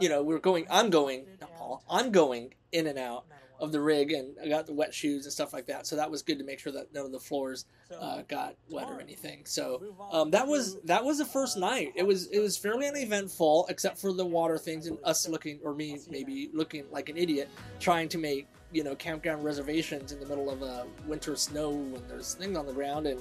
you 0.00 0.08
know 0.08 0.22
we're 0.22 0.38
going. 0.38 0.66
I'm 0.70 0.90
going, 0.90 1.26
not 1.40 1.56
Paul. 1.56 1.84
I'm 1.88 2.10
going 2.10 2.54
in 2.72 2.86
and 2.86 2.98
out 2.98 3.24
of 3.60 3.72
the 3.72 3.80
rig, 3.80 4.12
and 4.12 4.36
I 4.42 4.48
got 4.48 4.66
the 4.66 4.72
wet 4.72 4.92
shoes 4.94 5.26
and 5.26 5.32
stuff 5.32 5.52
like 5.52 5.66
that. 5.66 5.86
So 5.86 5.96
that 5.96 6.10
was 6.10 6.22
good 6.22 6.38
to 6.38 6.44
make 6.44 6.58
sure 6.58 6.72
that 6.72 6.92
none 6.92 7.04
of 7.04 7.12
the 7.12 7.20
floors 7.20 7.66
uh, 7.98 8.22
got 8.26 8.56
wet 8.70 8.88
or 8.88 9.00
anything. 9.00 9.42
So 9.44 9.94
um, 10.12 10.30
that 10.30 10.46
was 10.46 10.80
that 10.84 11.04
was 11.04 11.18
the 11.18 11.24
first 11.24 11.58
night. 11.58 11.92
It 11.94 12.06
was 12.06 12.26
it 12.28 12.40
was 12.40 12.56
fairly 12.56 12.88
uneventful, 12.88 13.66
except 13.68 13.98
for 13.98 14.12
the 14.12 14.24
water 14.24 14.58
things 14.58 14.86
and 14.86 14.98
us 15.04 15.28
looking, 15.28 15.60
or 15.62 15.74
me 15.74 15.98
maybe 16.08 16.50
looking 16.52 16.84
like 16.90 17.08
an 17.08 17.16
idiot, 17.16 17.50
trying 17.78 18.08
to 18.08 18.18
make 18.18 18.48
you 18.72 18.82
know 18.82 18.94
campground 18.94 19.44
reservations 19.44 20.12
in 20.12 20.20
the 20.20 20.26
middle 20.26 20.50
of 20.50 20.62
a 20.62 20.86
winter 21.06 21.36
snow 21.36 21.70
when 21.70 22.02
there's 22.08 22.34
things 22.34 22.56
on 22.56 22.66
the 22.66 22.72
ground 22.72 23.06
and 23.06 23.20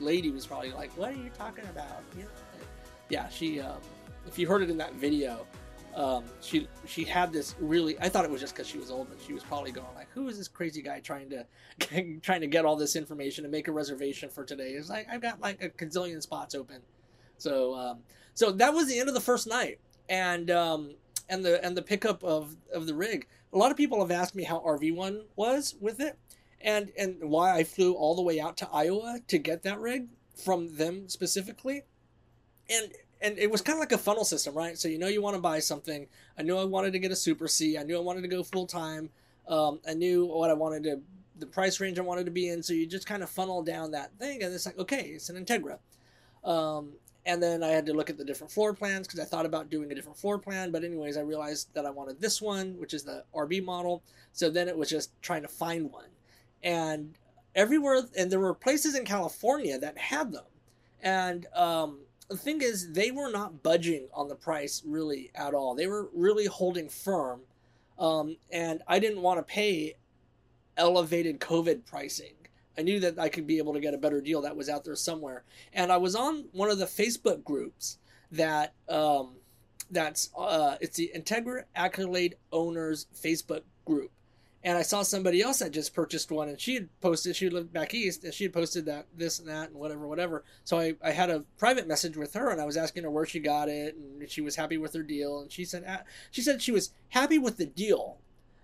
lady 0.00 0.30
was 0.30 0.46
probably 0.46 0.72
like, 0.72 0.90
"What 0.96 1.12
are 1.12 1.16
you 1.16 1.30
talking 1.36 1.64
about?" 1.66 2.02
You 2.16 2.24
know, 2.24 2.28
yeah, 3.08 3.28
she. 3.28 3.60
Um, 3.60 3.78
if 4.26 4.38
you 4.38 4.48
heard 4.48 4.62
it 4.62 4.70
in 4.70 4.76
that 4.78 4.94
video, 4.94 5.46
um, 5.96 6.24
she 6.42 6.68
she 6.86 7.04
had 7.04 7.32
this 7.32 7.54
really. 7.58 7.98
I 7.98 8.10
thought 8.10 8.26
it 8.26 8.30
was 8.30 8.40
just 8.40 8.54
because 8.54 8.68
she 8.68 8.76
was 8.76 8.90
old, 8.90 9.08
but 9.08 9.18
she 9.26 9.32
was 9.32 9.42
probably 9.42 9.72
going 9.72 9.94
like, 9.94 10.10
"Who 10.10 10.28
is 10.28 10.36
this 10.36 10.46
crazy 10.46 10.82
guy 10.82 11.00
trying 11.00 11.30
to 11.30 11.46
trying 12.22 12.42
to 12.42 12.46
get 12.46 12.66
all 12.66 12.76
this 12.76 12.96
information 12.96 13.46
and 13.46 13.52
make 13.52 13.66
a 13.66 13.72
reservation 13.72 14.28
for 14.28 14.44
today?" 14.44 14.72
It's 14.72 14.90
like 14.90 15.06
I've 15.10 15.22
got 15.22 15.40
like 15.40 15.62
a 15.62 15.70
gazillion 15.70 16.20
spots 16.20 16.54
open. 16.54 16.82
So 17.38 17.74
um, 17.74 17.98
so 18.34 18.52
that 18.52 18.74
was 18.74 18.88
the 18.88 18.98
end 18.98 19.08
of 19.08 19.14
the 19.14 19.22
first 19.22 19.46
night, 19.46 19.80
and 20.10 20.50
um, 20.50 20.96
and 21.30 21.42
the 21.42 21.64
and 21.64 21.74
the 21.74 21.82
pickup 21.82 22.22
of 22.22 22.56
of 22.72 22.86
the 22.86 22.94
rig. 22.94 23.26
A 23.54 23.58
lot 23.58 23.70
of 23.70 23.78
people 23.78 23.98
have 24.00 24.10
asked 24.10 24.34
me 24.34 24.44
how 24.44 24.58
RV 24.60 24.94
one 24.94 25.22
was 25.34 25.76
with 25.80 25.98
it, 25.98 26.18
and 26.60 26.92
and 26.98 27.30
why 27.30 27.56
I 27.56 27.64
flew 27.64 27.94
all 27.94 28.14
the 28.14 28.22
way 28.22 28.38
out 28.38 28.58
to 28.58 28.68
Iowa 28.70 29.20
to 29.28 29.38
get 29.38 29.62
that 29.62 29.80
rig 29.80 30.08
from 30.34 30.76
them 30.76 31.08
specifically 31.08 31.84
and 32.68 32.92
and 33.20 33.38
it 33.38 33.50
was 33.50 33.62
kind 33.62 33.76
of 33.76 33.80
like 33.80 33.92
a 33.92 33.98
funnel 33.98 34.24
system, 34.24 34.54
right? 34.54 34.78
So 34.78 34.88
you 34.88 34.98
know 34.98 35.08
you 35.08 35.22
want 35.22 35.36
to 35.36 35.42
buy 35.42 35.58
something. 35.58 36.06
I 36.38 36.42
knew 36.42 36.56
I 36.58 36.64
wanted 36.64 36.92
to 36.92 36.98
get 36.98 37.10
a 37.10 37.16
Super 37.16 37.48
C. 37.48 37.78
I 37.78 37.82
knew 37.82 37.96
I 37.96 38.00
wanted 38.00 38.22
to 38.22 38.28
go 38.28 38.42
full 38.42 38.66
time. 38.66 39.10
Um, 39.48 39.80
I 39.88 39.94
knew 39.94 40.26
what 40.26 40.50
I 40.50 40.54
wanted 40.54 40.82
to, 40.84 41.00
the 41.38 41.46
price 41.46 41.80
range 41.80 41.98
I 41.98 42.02
wanted 42.02 42.24
to 42.26 42.30
be 42.30 42.48
in. 42.48 42.62
So 42.62 42.72
you 42.72 42.86
just 42.86 43.06
kind 43.06 43.22
of 43.22 43.30
funnel 43.30 43.62
down 43.62 43.92
that 43.92 44.12
thing, 44.18 44.42
and 44.42 44.52
it's 44.52 44.66
like, 44.66 44.78
okay, 44.78 45.02
it's 45.02 45.28
an 45.28 45.42
Entegra. 45.42 45.78
Um, 46.44 46.92
and 47.24 47.42
then 47.42 47.62
I 47.62 47.68
had 47.68 47.86
to 47.86 47.94
look 47.94 48.08
at 48.08 48.18
the 48.18 48.24
different 48.24 48.52
floor 48.52 48.72
plans 48.72 49.06
because 49.06 49.18
I 49.18 49.24
thought 49.24 49.46
about 49.46 49.68
doing 49.68 49.90
a 49.90 49.94
different 49.94 50.16
floor 50.16 50.38
plan. 50.38 50.70
But 50.70 50.84
anyways, 50.84 51.16
I 51.16 51.22
realized 51.22 51.74
that 51.74 51.84
I 51.84 51.90
wanted 51.90 52.20
this 52.20 52.40
one, 52.40 52.78
which 52.78 52.94
is 52.94 53.02
the 53.02 53.24
RB 53.34 53.64
model. 53.64 54.02
So 54.32 54.50
then 54.50 54.68
it 54.68 54.76
was 54.76 54.88
just 54.88 55.10
trying 55.22 55.42
to 55.42 55.48
find 55.48 55.90
one, 55.90 56.10
and 56.62 57.14
everywhere, 57.54 58.02
and 58.16 58.30
there 58.30 58.40
were 58.40 58.54
places 58.54 58.94
in 58.94 59.04
California 59.04 59.78
that 59.78 59.96
had 59.96 60.32
them, 60.32 60.44
and 61.02 61.46
um, 61.54 62.00
the 62.28 62.36
thing 62.36 62.60
is, 62.62 62.92
they 62.92 63.10
were 63.10 63.30
not 63.30 63.62
budging 63.62 64.08
on 64.12 64.28
the 64.28 64.34
price 64.34 64.82
really 64.84 65.30
at 65.34 65.54
all. 65.54 65.74
They 65.74 65.86
were 65.86 66.08
really 66.14 66.46
holding 66.46 66.88
firm, 66.88 67.42
um, 67.98 68.36
and 68.50 68.82
I 68.86 68.98
didn't 68.98 69.22
want 69.22 69.38
to 69.38 69.42
pay 69.42 69.94
elevated 70.76 71.40
COVID 71.40 71.86
pricing. 71.86 72.34
I 72.78 72.82
knew 72.82 73.00
that 73.00 73.18
I 73.18 73.28
could 73.28 73.46
be 73.46 73.58
able 73.58 73.72
to 73.74 73.80
get 73.80 73.94
a 73.94 73.98
better 73.98 74.20
deal 74.20 74.42
that 74.42 74.56
was 74.56 74.68
out 74.68 74.84
there 74.84 74.96
somewhere, 74.96 75.44
and 75.72 75.92
I 75.92 75.96
was 75.96 76.14
on 76.14 76.46
one 76.52 76.70
of 76.70 76.78
the 76.78 76.86
Facebook 76.86 77.44
groups 77.44 77.98
that 78.32 78.74
um, 78.88 79.36
that's 79.90 80.30
uh, 80.36 80.76
it's 80.80 80.96
the 80.96 81.10
Entegra 81.14 81.62
Accolade 81.74 82.36
Owners 82.52 83.06
Facebook 83.14 83.62
group, 83.84 84.10
and 84.66 84.76
I 84.76 84.82
saw 84.82 85.02
somebody 85.02 85.40
else 85.40 85.60
that 85.60 85.70
just 85.70 85.94
purchased 85.94 86.32
one, 86.32 86.48
and 86.48 86.60
she 86.60 86.74
had 86.74 86.88
posted. 87.00 87.36
She 87.36 87.48
lived 87.48 87.72
back 87.72 87.94
east, 87.94 88.24
and 88.24 88.34
she 88.34 88.42
had 88.42 88.52
posted 88.52 88.84
that 88.86 89.06
this 89.16 89.38
and 89.38 89.48
that 89.48 89.70
and 89.70 89.78
whatever, 89.78 90.08
whatever. 90.08 90.42
So 90.64 90.80
I, 90.80 90.94
I 91.04 91.12
had 91.12 91.30
a 91.30 91.44
private 91.56 91.86
message 91.86 92.16
with 92.16 92.34
her, 92.34 92.50
and 92.50 92.60
I 92.60 92.64
was 92.64 92.76
asking 92.76 93.04
her 93.04 93.10
where 93.10 93.24
she 93.24 93.38
got 93.38 93.68
it, 93.68 93.94
and 93.94 94.28
she 94.28 94.40
was 94.40 94.56
happy 94.56 94.76
with 94.76 94.92
her 94.94 95.04
deal. 95.04 95.38
And 95.38 95.52
she 95.52 95.64
said 95.64 95.84
ah, 95.88 96.00
she 96.32 96.42
said 96.42 96.60
she 96.60 96.72
was 96.72 96.90
happy 97.10 97.38
with 97.38 97.58
the 97.58 97.66
deal, 97.66 98.18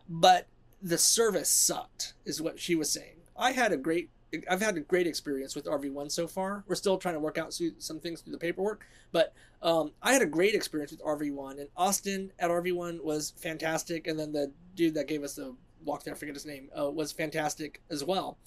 but 0.09 0.49
the 0.83 0.99
service 0.99 1.49
sucked, 1.49 2.15
is 2.25 2.43
what 2.43 2.59
she 2.59 2.75
was 2.75 2.91
saying. 2.91 3.21
I 3.37 3.53
had 3.53 3.71
a 3.71 3.77
great 3.77 4.11
I've 4.51 4.63
had 4.63 4.77
a 4.77 4.81
great 4.81 5.07
experience 5.07 5.55
with 5.55 5.67
RV1 5.67 6.11
so 6.11 6.27
far. 6.27 6.65
We're 6.67 6.75
still 6.75 6.99
trying 6.99 7.15
to 7.15 7.21
work 7.21 7.39
out 7.39 7.55
some 7.79 8.01
things 8.01 8.23
through 8.23 8.33
the 8.33 8.39
paperwork, 8.39 8.87
but 9.13 9.35
um, 9.63 9.93
I 10.03 10.15
had 10.15 10.23
a 10.23 10.27
great 10.27 10.55
experience 10.55 10.91
with 10.91 11.03
RV1. 11.03 11.61
And 11.61 11.69
Austin 11.77 12.33
at 12.39 12.51
RV1 12.51 13.05
was 13.05 13.35
fantastic, 13.37 14.07
and 14.07 14.19
then 14.19 14.33
the 14.33 14.51
dude 14.75 14.95
that 14.95 15.07
gave 15.07 15.23
us 15.23 15.35
the 15.35 15.55
walk 15.85 16.05
there, 16.05 16.15
I 16.15 16.17
forget 16.17 16.35
his 16.35 16.47
name, 16.47 16.69
uh, 16.79 16.91
was 16.91 17.13
fantastic 17.13 17.81
as 17.91 18.05
well. 18.05 18.39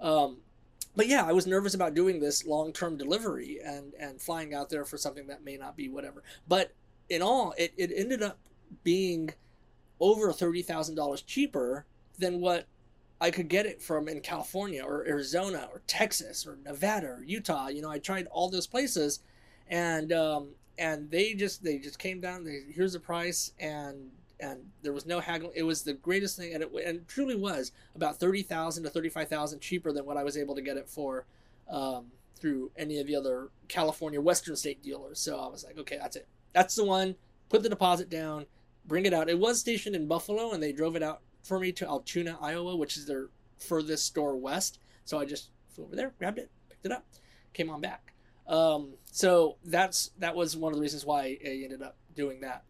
Um, 0.00 0.38
but 0.96 1.06
yeah, 1.06 1.24
I 1.24 1.32
was 1.32 1.46
nervous 1.46 1.74
about 1.74 1.94
doing 1.94 2.20
this 2.20 2.44
long 2.44 2.72
term 2.72 2.96
delivery 2.96 3.58
and, 3.64 3.92
and 3.98 4.20
flying 4.20 4.54
out 4.54 4.70
there 4.70 4.84
for 4.84 4.96
something 4.96 5.26
that 5.28 5.44
may 5.44 5.56
not 5.56 5.76
be 5.76 5.88
whatever. 5.88 6.22
But 6.48 6.72
in 7.08 7.22
all, 7.22 7.54
it, 7.56 7.72
it 7.76 7.92
ended 7.94 8.22
up 8.22 8.38
being 8.82 9.30
over 10.00 10.32
thirty 10.32 10.62
thousand 10.62 10.94
dollars 10.94 11.22
cheaper 11.22 11.86
than 12.18 12.40
what 12.40 12.66
I 13.20 13.30
could 13.30 13.48
get 13.48 13.66
it 13.66 13.82
from 13.82 14.08
in 14.08 14.20
California 14.20 14.82
or 14.82 15.06
Arizona 15.06 15.68
or 15.72 15.82
Texas 15.86 16.46
or 16.46 16.58
Nevada 16.64 17.06
or 17.06 17.22
Utah. 17.24 17.68
You 17.68 17.82
know, 17.82 17.90
I 17.90 17.98
tried 17.98 18.26
all 18.28 18.48
those 18.48 18.66
places, 18.66 19.20
and 19.68 20.12
um, 20.12 20.54
and 20.78 21.10
they 21.10 21.34
just 21.34 21.62
they 21.62 21.78
just 21.78 21.98
came 21.98 22.20
down. 22.20 22.44
They, 22.44 22.62
here's 22.74 22.94
the 22.94 23.00
price, 23.00 23.52
and 23.58 24.10
and 24.40 24.60
there 24.82 24.92
was 24.92 25.06
no 25.06 25.20
haggle. 25.20 25.52
It 25.54 25.62
was 25.62 25.82
the 25.82 25.94
greatest 25.94 26.36
thing, 26.36 26.54
and 26.54 26.62
it 26.62 26.70
and 26.86 26.98
it 26.98 27.08
truly 27.08 27.36
was 27.36 27.72
about 27.94 28.16
thirty 28.16 28.42
thousand 28.42 28.84
to 28.84 28.90
thirty 28.90 29.08
five 29.08 29.28
thousand 29.28 29.60
cheaper 29.60 29.92
than 29.92 30.04
what 30.04 30.16
I 30.16 30.24
was 30.24 30.36
able 30.36 30.54
to 30.54 30.62
get 30.62 30.76
it 30.76 30.88
for 30.88 31.26
um, 31.68 32.06
through 32.38 32.70
any 32.76 32.98
of 32.98 33.06
the 33.06 33.16
other 33.16 33.50
California 33.68 34.20
Western 34.20 34.56
State 34.56 34.82
dealers. 34.82 35.20
So 35.20 35.38
I 35.38 35.48
was 35.48 35.64
like, 35.64 35.78
okay, 35.78 35.98
that's 36.00 36.16
it. 36.16 36.28
That's 36.52 36.74
the 36.74 36.84
one. 36.84 37.16
Put 37.48 37.62
the 37.62 37.68
deposit 37.68 38.08
down, 38.08 38.46
bring 38.86 39.06
it 39.06 39.12
out. 39.12 39.28
It 39.28 39.38
was 39.38 39.60
stationed 39.60 39.96
in 39.96 40.06
Buffalo, 40.06 40.52
and 40.52 40.62
they 40.62 40.72
drove 40.72 40.96
it 40.96 41.02
out 41.02 41.20
for 41.42 41.58
me 41.58 41.72
to 41.72 41.86
Altoona, 41.86 42.38
Iowa, 42.40 42.76
which 42.76 42.96
is 42.96 43.06
their 43.06 43.28
furthest 43.58 44.06
store 44.06 44.36
west. 44.36 44.78
So 45.04 45.18
I 45.18 45.24
just 45.24 45.50
flew 45.70 45.84
over 45.84 45.96
there, 45.96 46.12
grabbed 46.18 46.38
it, 46.38 46.50
picked 46.68 46.86
it 46.86 46.92
up, 46.92 47.04
came 47.52 47.70
on 47.70 47.80
back. 47.80 48.14
Um, 48.46 48.94
so 49.12 49.56
that's 49.64 50.10
that 50.18 50.34
was 50.34 50.56
one 50.56 50.72
of 50.72 50.76
the 50.76 50.82
reasons 50.82 51.04
why 51.04 51.38
I 51.44 51.60
ended 51.64 51.82
up 51.82 51.96
doing 52.14 52.40
that. 52.40 52.64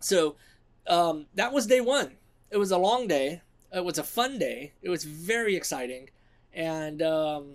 So 0.00 0.36
um, 0.86 1.26
that 1.34 1.52
was 1.52 1.66
day 1.66 1.80
one. 1.80 2.12
It 2.50 2.56
was 2.56 2.70
a 2.70 2.78
long 2.78 3.06
day. 3.06 3.42
It 3.74 3.84
was 3.84 3.98
a 3.98 4.04
fun 4.04 4.38
day. 4.38 4.72
It 4.82 4.90
was 4.90 5.04
very 5.04 5.56
exciting, 5.56 6.10
and 6.52 7.00
um, 7.00 7.54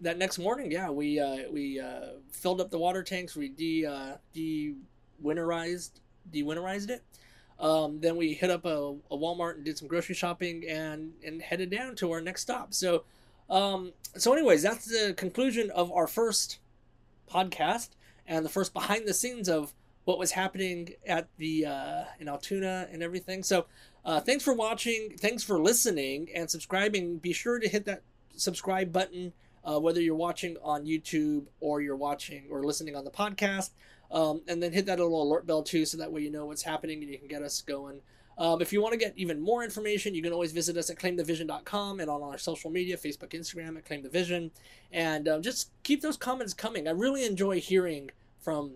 that 0.00 0.18
next 0.18 0.38
morning, 0.38 0.70
yeah, 0.70 0.90
we 0.90 1.18
uh, 1.18 1.50
we 1.50 1.80
uh, 1.80 2.18
filled 2.30 2.60
up 2.60 2.70
the 2.70 2.78
water 2.78 3.02
tanks. 3.02 3.34
We 3.34 3.48
de 3.48 3.86
uh, 3.86 4.16
de 4.34 4.74
winterized 5.22 6.00
de 6.30 6.42
winterized 6.42 6.90
it. 6.90 7.02
Um, 7.58 8.00
then 8.00 8.16
we 8.16 8.34
hit 8.34 8.50
up 8.50 8.66
a, 8.66 8.94
a, 9.10 9.16
Walmart 9.16 9.54
and 9.54 9.64
did 9.64 9.78
some 9.78 9.88
grocery 9.88 10.14
shopping 10.14 10.64
and 10.68 11.12
and 11.24 11.40
headed 11.40 11.70
down 11.70 11.96
to 11.96 12.12
our 12.12 12.20
next 12.20 12.42
stop. 12.42 12.74
So, 12.74 13.04
um, 13.48 13.92
so 14.16 14.32
anyways, 14.32 14.62
that's 14.62 14.84
the 14.84 15.14
conclusion 15.16 15.70
of 15.70 15.90
our 15.90 16.06
first 16.06 16.58
podcast 17.30 17.90
and 18.26 18.44
the 18.44 18.50
first 18.50 18.74
behind 18.74 19.08
the 19.08 19.14
scenes 19.14 19.48
of 19.48 19.72
what 20.06 20.18
was 20.18 20.30
happening 20.30 20.94
at 21.04 21.28
the 21.36 21.66
uh, 21.66 22.04
in 22.20 22.28
Altoona 22.28 22.88
and 22.92 23.02
everything. 23.02 23.42
So, 23.42 23.66
uh, 24.04 24.20
thanks 24.20 24.44
for 24.44 24.54
watching. 24.54 25.16
Thanks 25.18 25.42
for 25.42 25.60
listening 25.60 26.28
and 26.32 26.48
subscribing. 26.48 27.18
Be 27.18 27.32
sure 27.32 27.58
to 27.58 27.68
hit 27.68 27.84
that 27.86 28.02
subscribe 28.36 28.92
button, 28.92 29.32
uh, 29.64 29.80
whether 29.80 30.00
you're 30.00 30.14
watching 30.14 30.56
on 30.62 30.86
YouTube 30.86 31.46
or 31.58 31.80
you're 31.80 31.96
watching 31.96 32.44
or 32.50 32.64
listening 32.64 32.94
on 32.94 33.04
the 33.04 33.10
podcast. 33.10 33.70
Um, 34.12 34.42
and 34.46 34.62
then 34.62 34.72
hit 34.72 34.86
that 34.86 35.00
little 35.00 35.20
alert 35.20 35.44
bell 35.44 35.64
too, 35.64 35.84
so 35.84 35.98
that 35.98 36.12
way 36.12 36.20
you 36.20 36.30
know 36.30 36.46
what's 36.46 36.62
happening 36.62 37.02
and 37.02 37.10
you 37.10 37.18
can 37.18 37.26
get 37.26 37.42
us 37.42 37.60
going. 37.60 38.00
Um, 38.38 38.62
if 38.62 38.72
you 38.72 38.80
want 38.80 38.92
to 38.92 38.98
get 38.98 39.14
even 39.16 39.40
more 39.40 39.64
information, 39.64 40.14
you 40.14 40.22
can 40.22 40.32
always 40.32 40.52
visit 40.52 40.76
us 40.76 40.88
at 40.88 40.98
claimthevision.com 40.98 41.98
and 41.98 42.08
on 42.08 42.22
our 42.22 42.38
social 42.38 42.70
media 42.70 42.96
Facebook, 42.96 43.30
Instagram 43.30 43.76
at 43.76 43.84
Claim 43.84 44.04
the 44.04 44.08
Vision. 44.08 44.52
And 44.92 45.26
um, 45.26 45.42
just 45.42 45.72
keep 45.82 46.00
those 46.00 46.16
comments 46.16 46.54
coming. 46.54 46.86
I 46.86 46.92
really 46.92 47.26
enjoy 47.26 47.60
hearing 47.60 48.12
from 48.38 48.74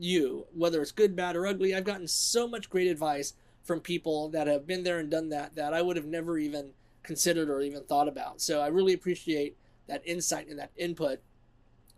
you, 0.00 0.46
whether 0.54 0.80
it's 0.80 0.92
good, 0.92 1.14
bad, 1.14 1.36
or 1.36 1.46
ugly. 1.46 1.74
I've 1.74 1.84
gotten 1.84 2.08
so 2.08 2.48
much 2.48 2.70
great 2.70 2.88
advice 2.88 3.34
from 3.62 3.80
people 3.80 4.28
that 4.30 4.46
have 4.46 4.66
been 4.66 4.82
there 4.82 4.98
and 4.98 5.10
done 5.10 5.28
that 5.28 5.54
that 5.54 5.74
I 5.74 5.82
would 5.82 5.96
have 5.96 6.06
never 6.06 6.38
even 6.38 6.70
considered 7.02 7.50
or 7.50 7.60
even 7.60 7.84
thought 7.84 8.08
about. 8.08 8.40
So 8.40 8.60
I 8.60 8.68
really 8.68 8.94
appreciate 8.94 9.56
that 9.86 10.02
insight 10.04 10.48
and 10.48 10.58
that 10.58 10.72
input 10.76 11.20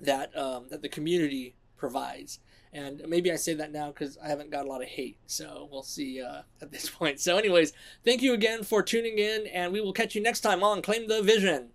that 0.00 0.36
um, 0.36 0.66
that 0.70 0.82
the 0.82 0.88
community 0.88 1.54
provides. 1.76 2.40
And 2.74 3.02
maybe 3.06 3.30
I 3.30 3.36
say 3.36 3.52
that 3.54 3.70
now 3.70 3.88
because 3.88 4.16
I 4.18 4.28
haven't 4.28 4.50
got 4.50 4.64
a 4.64 4.68
lot 4.68 4.82
of 4.82 4.88
hate. 4.88 5.18
So 5.26 5.68
we'll 5.70 5.82
see 5.82 6.22
uh, 6.22 6.42
at 6.60 6.72
this 6.72 6.88
point. 6.98 7.20
So, 7.20 7.36
anyways, 7.36 7.72
thank 8.04 8.22
you 8.22 8.32
again 8.32 8.62
for 8.62 8.82
tuning 8.82 9.18
in, 9.18 9.46
and 9.46 9.72
we 9.72 9.80
will 9.80 9.92
catch 9.92 10.14
you 10.14 10.22
next 10.22 10.40
time 10.40 10.64
on 10.64 10.82
Claim 10.82 11.06
the 11.06 11.22
Vision. 11.22 11.70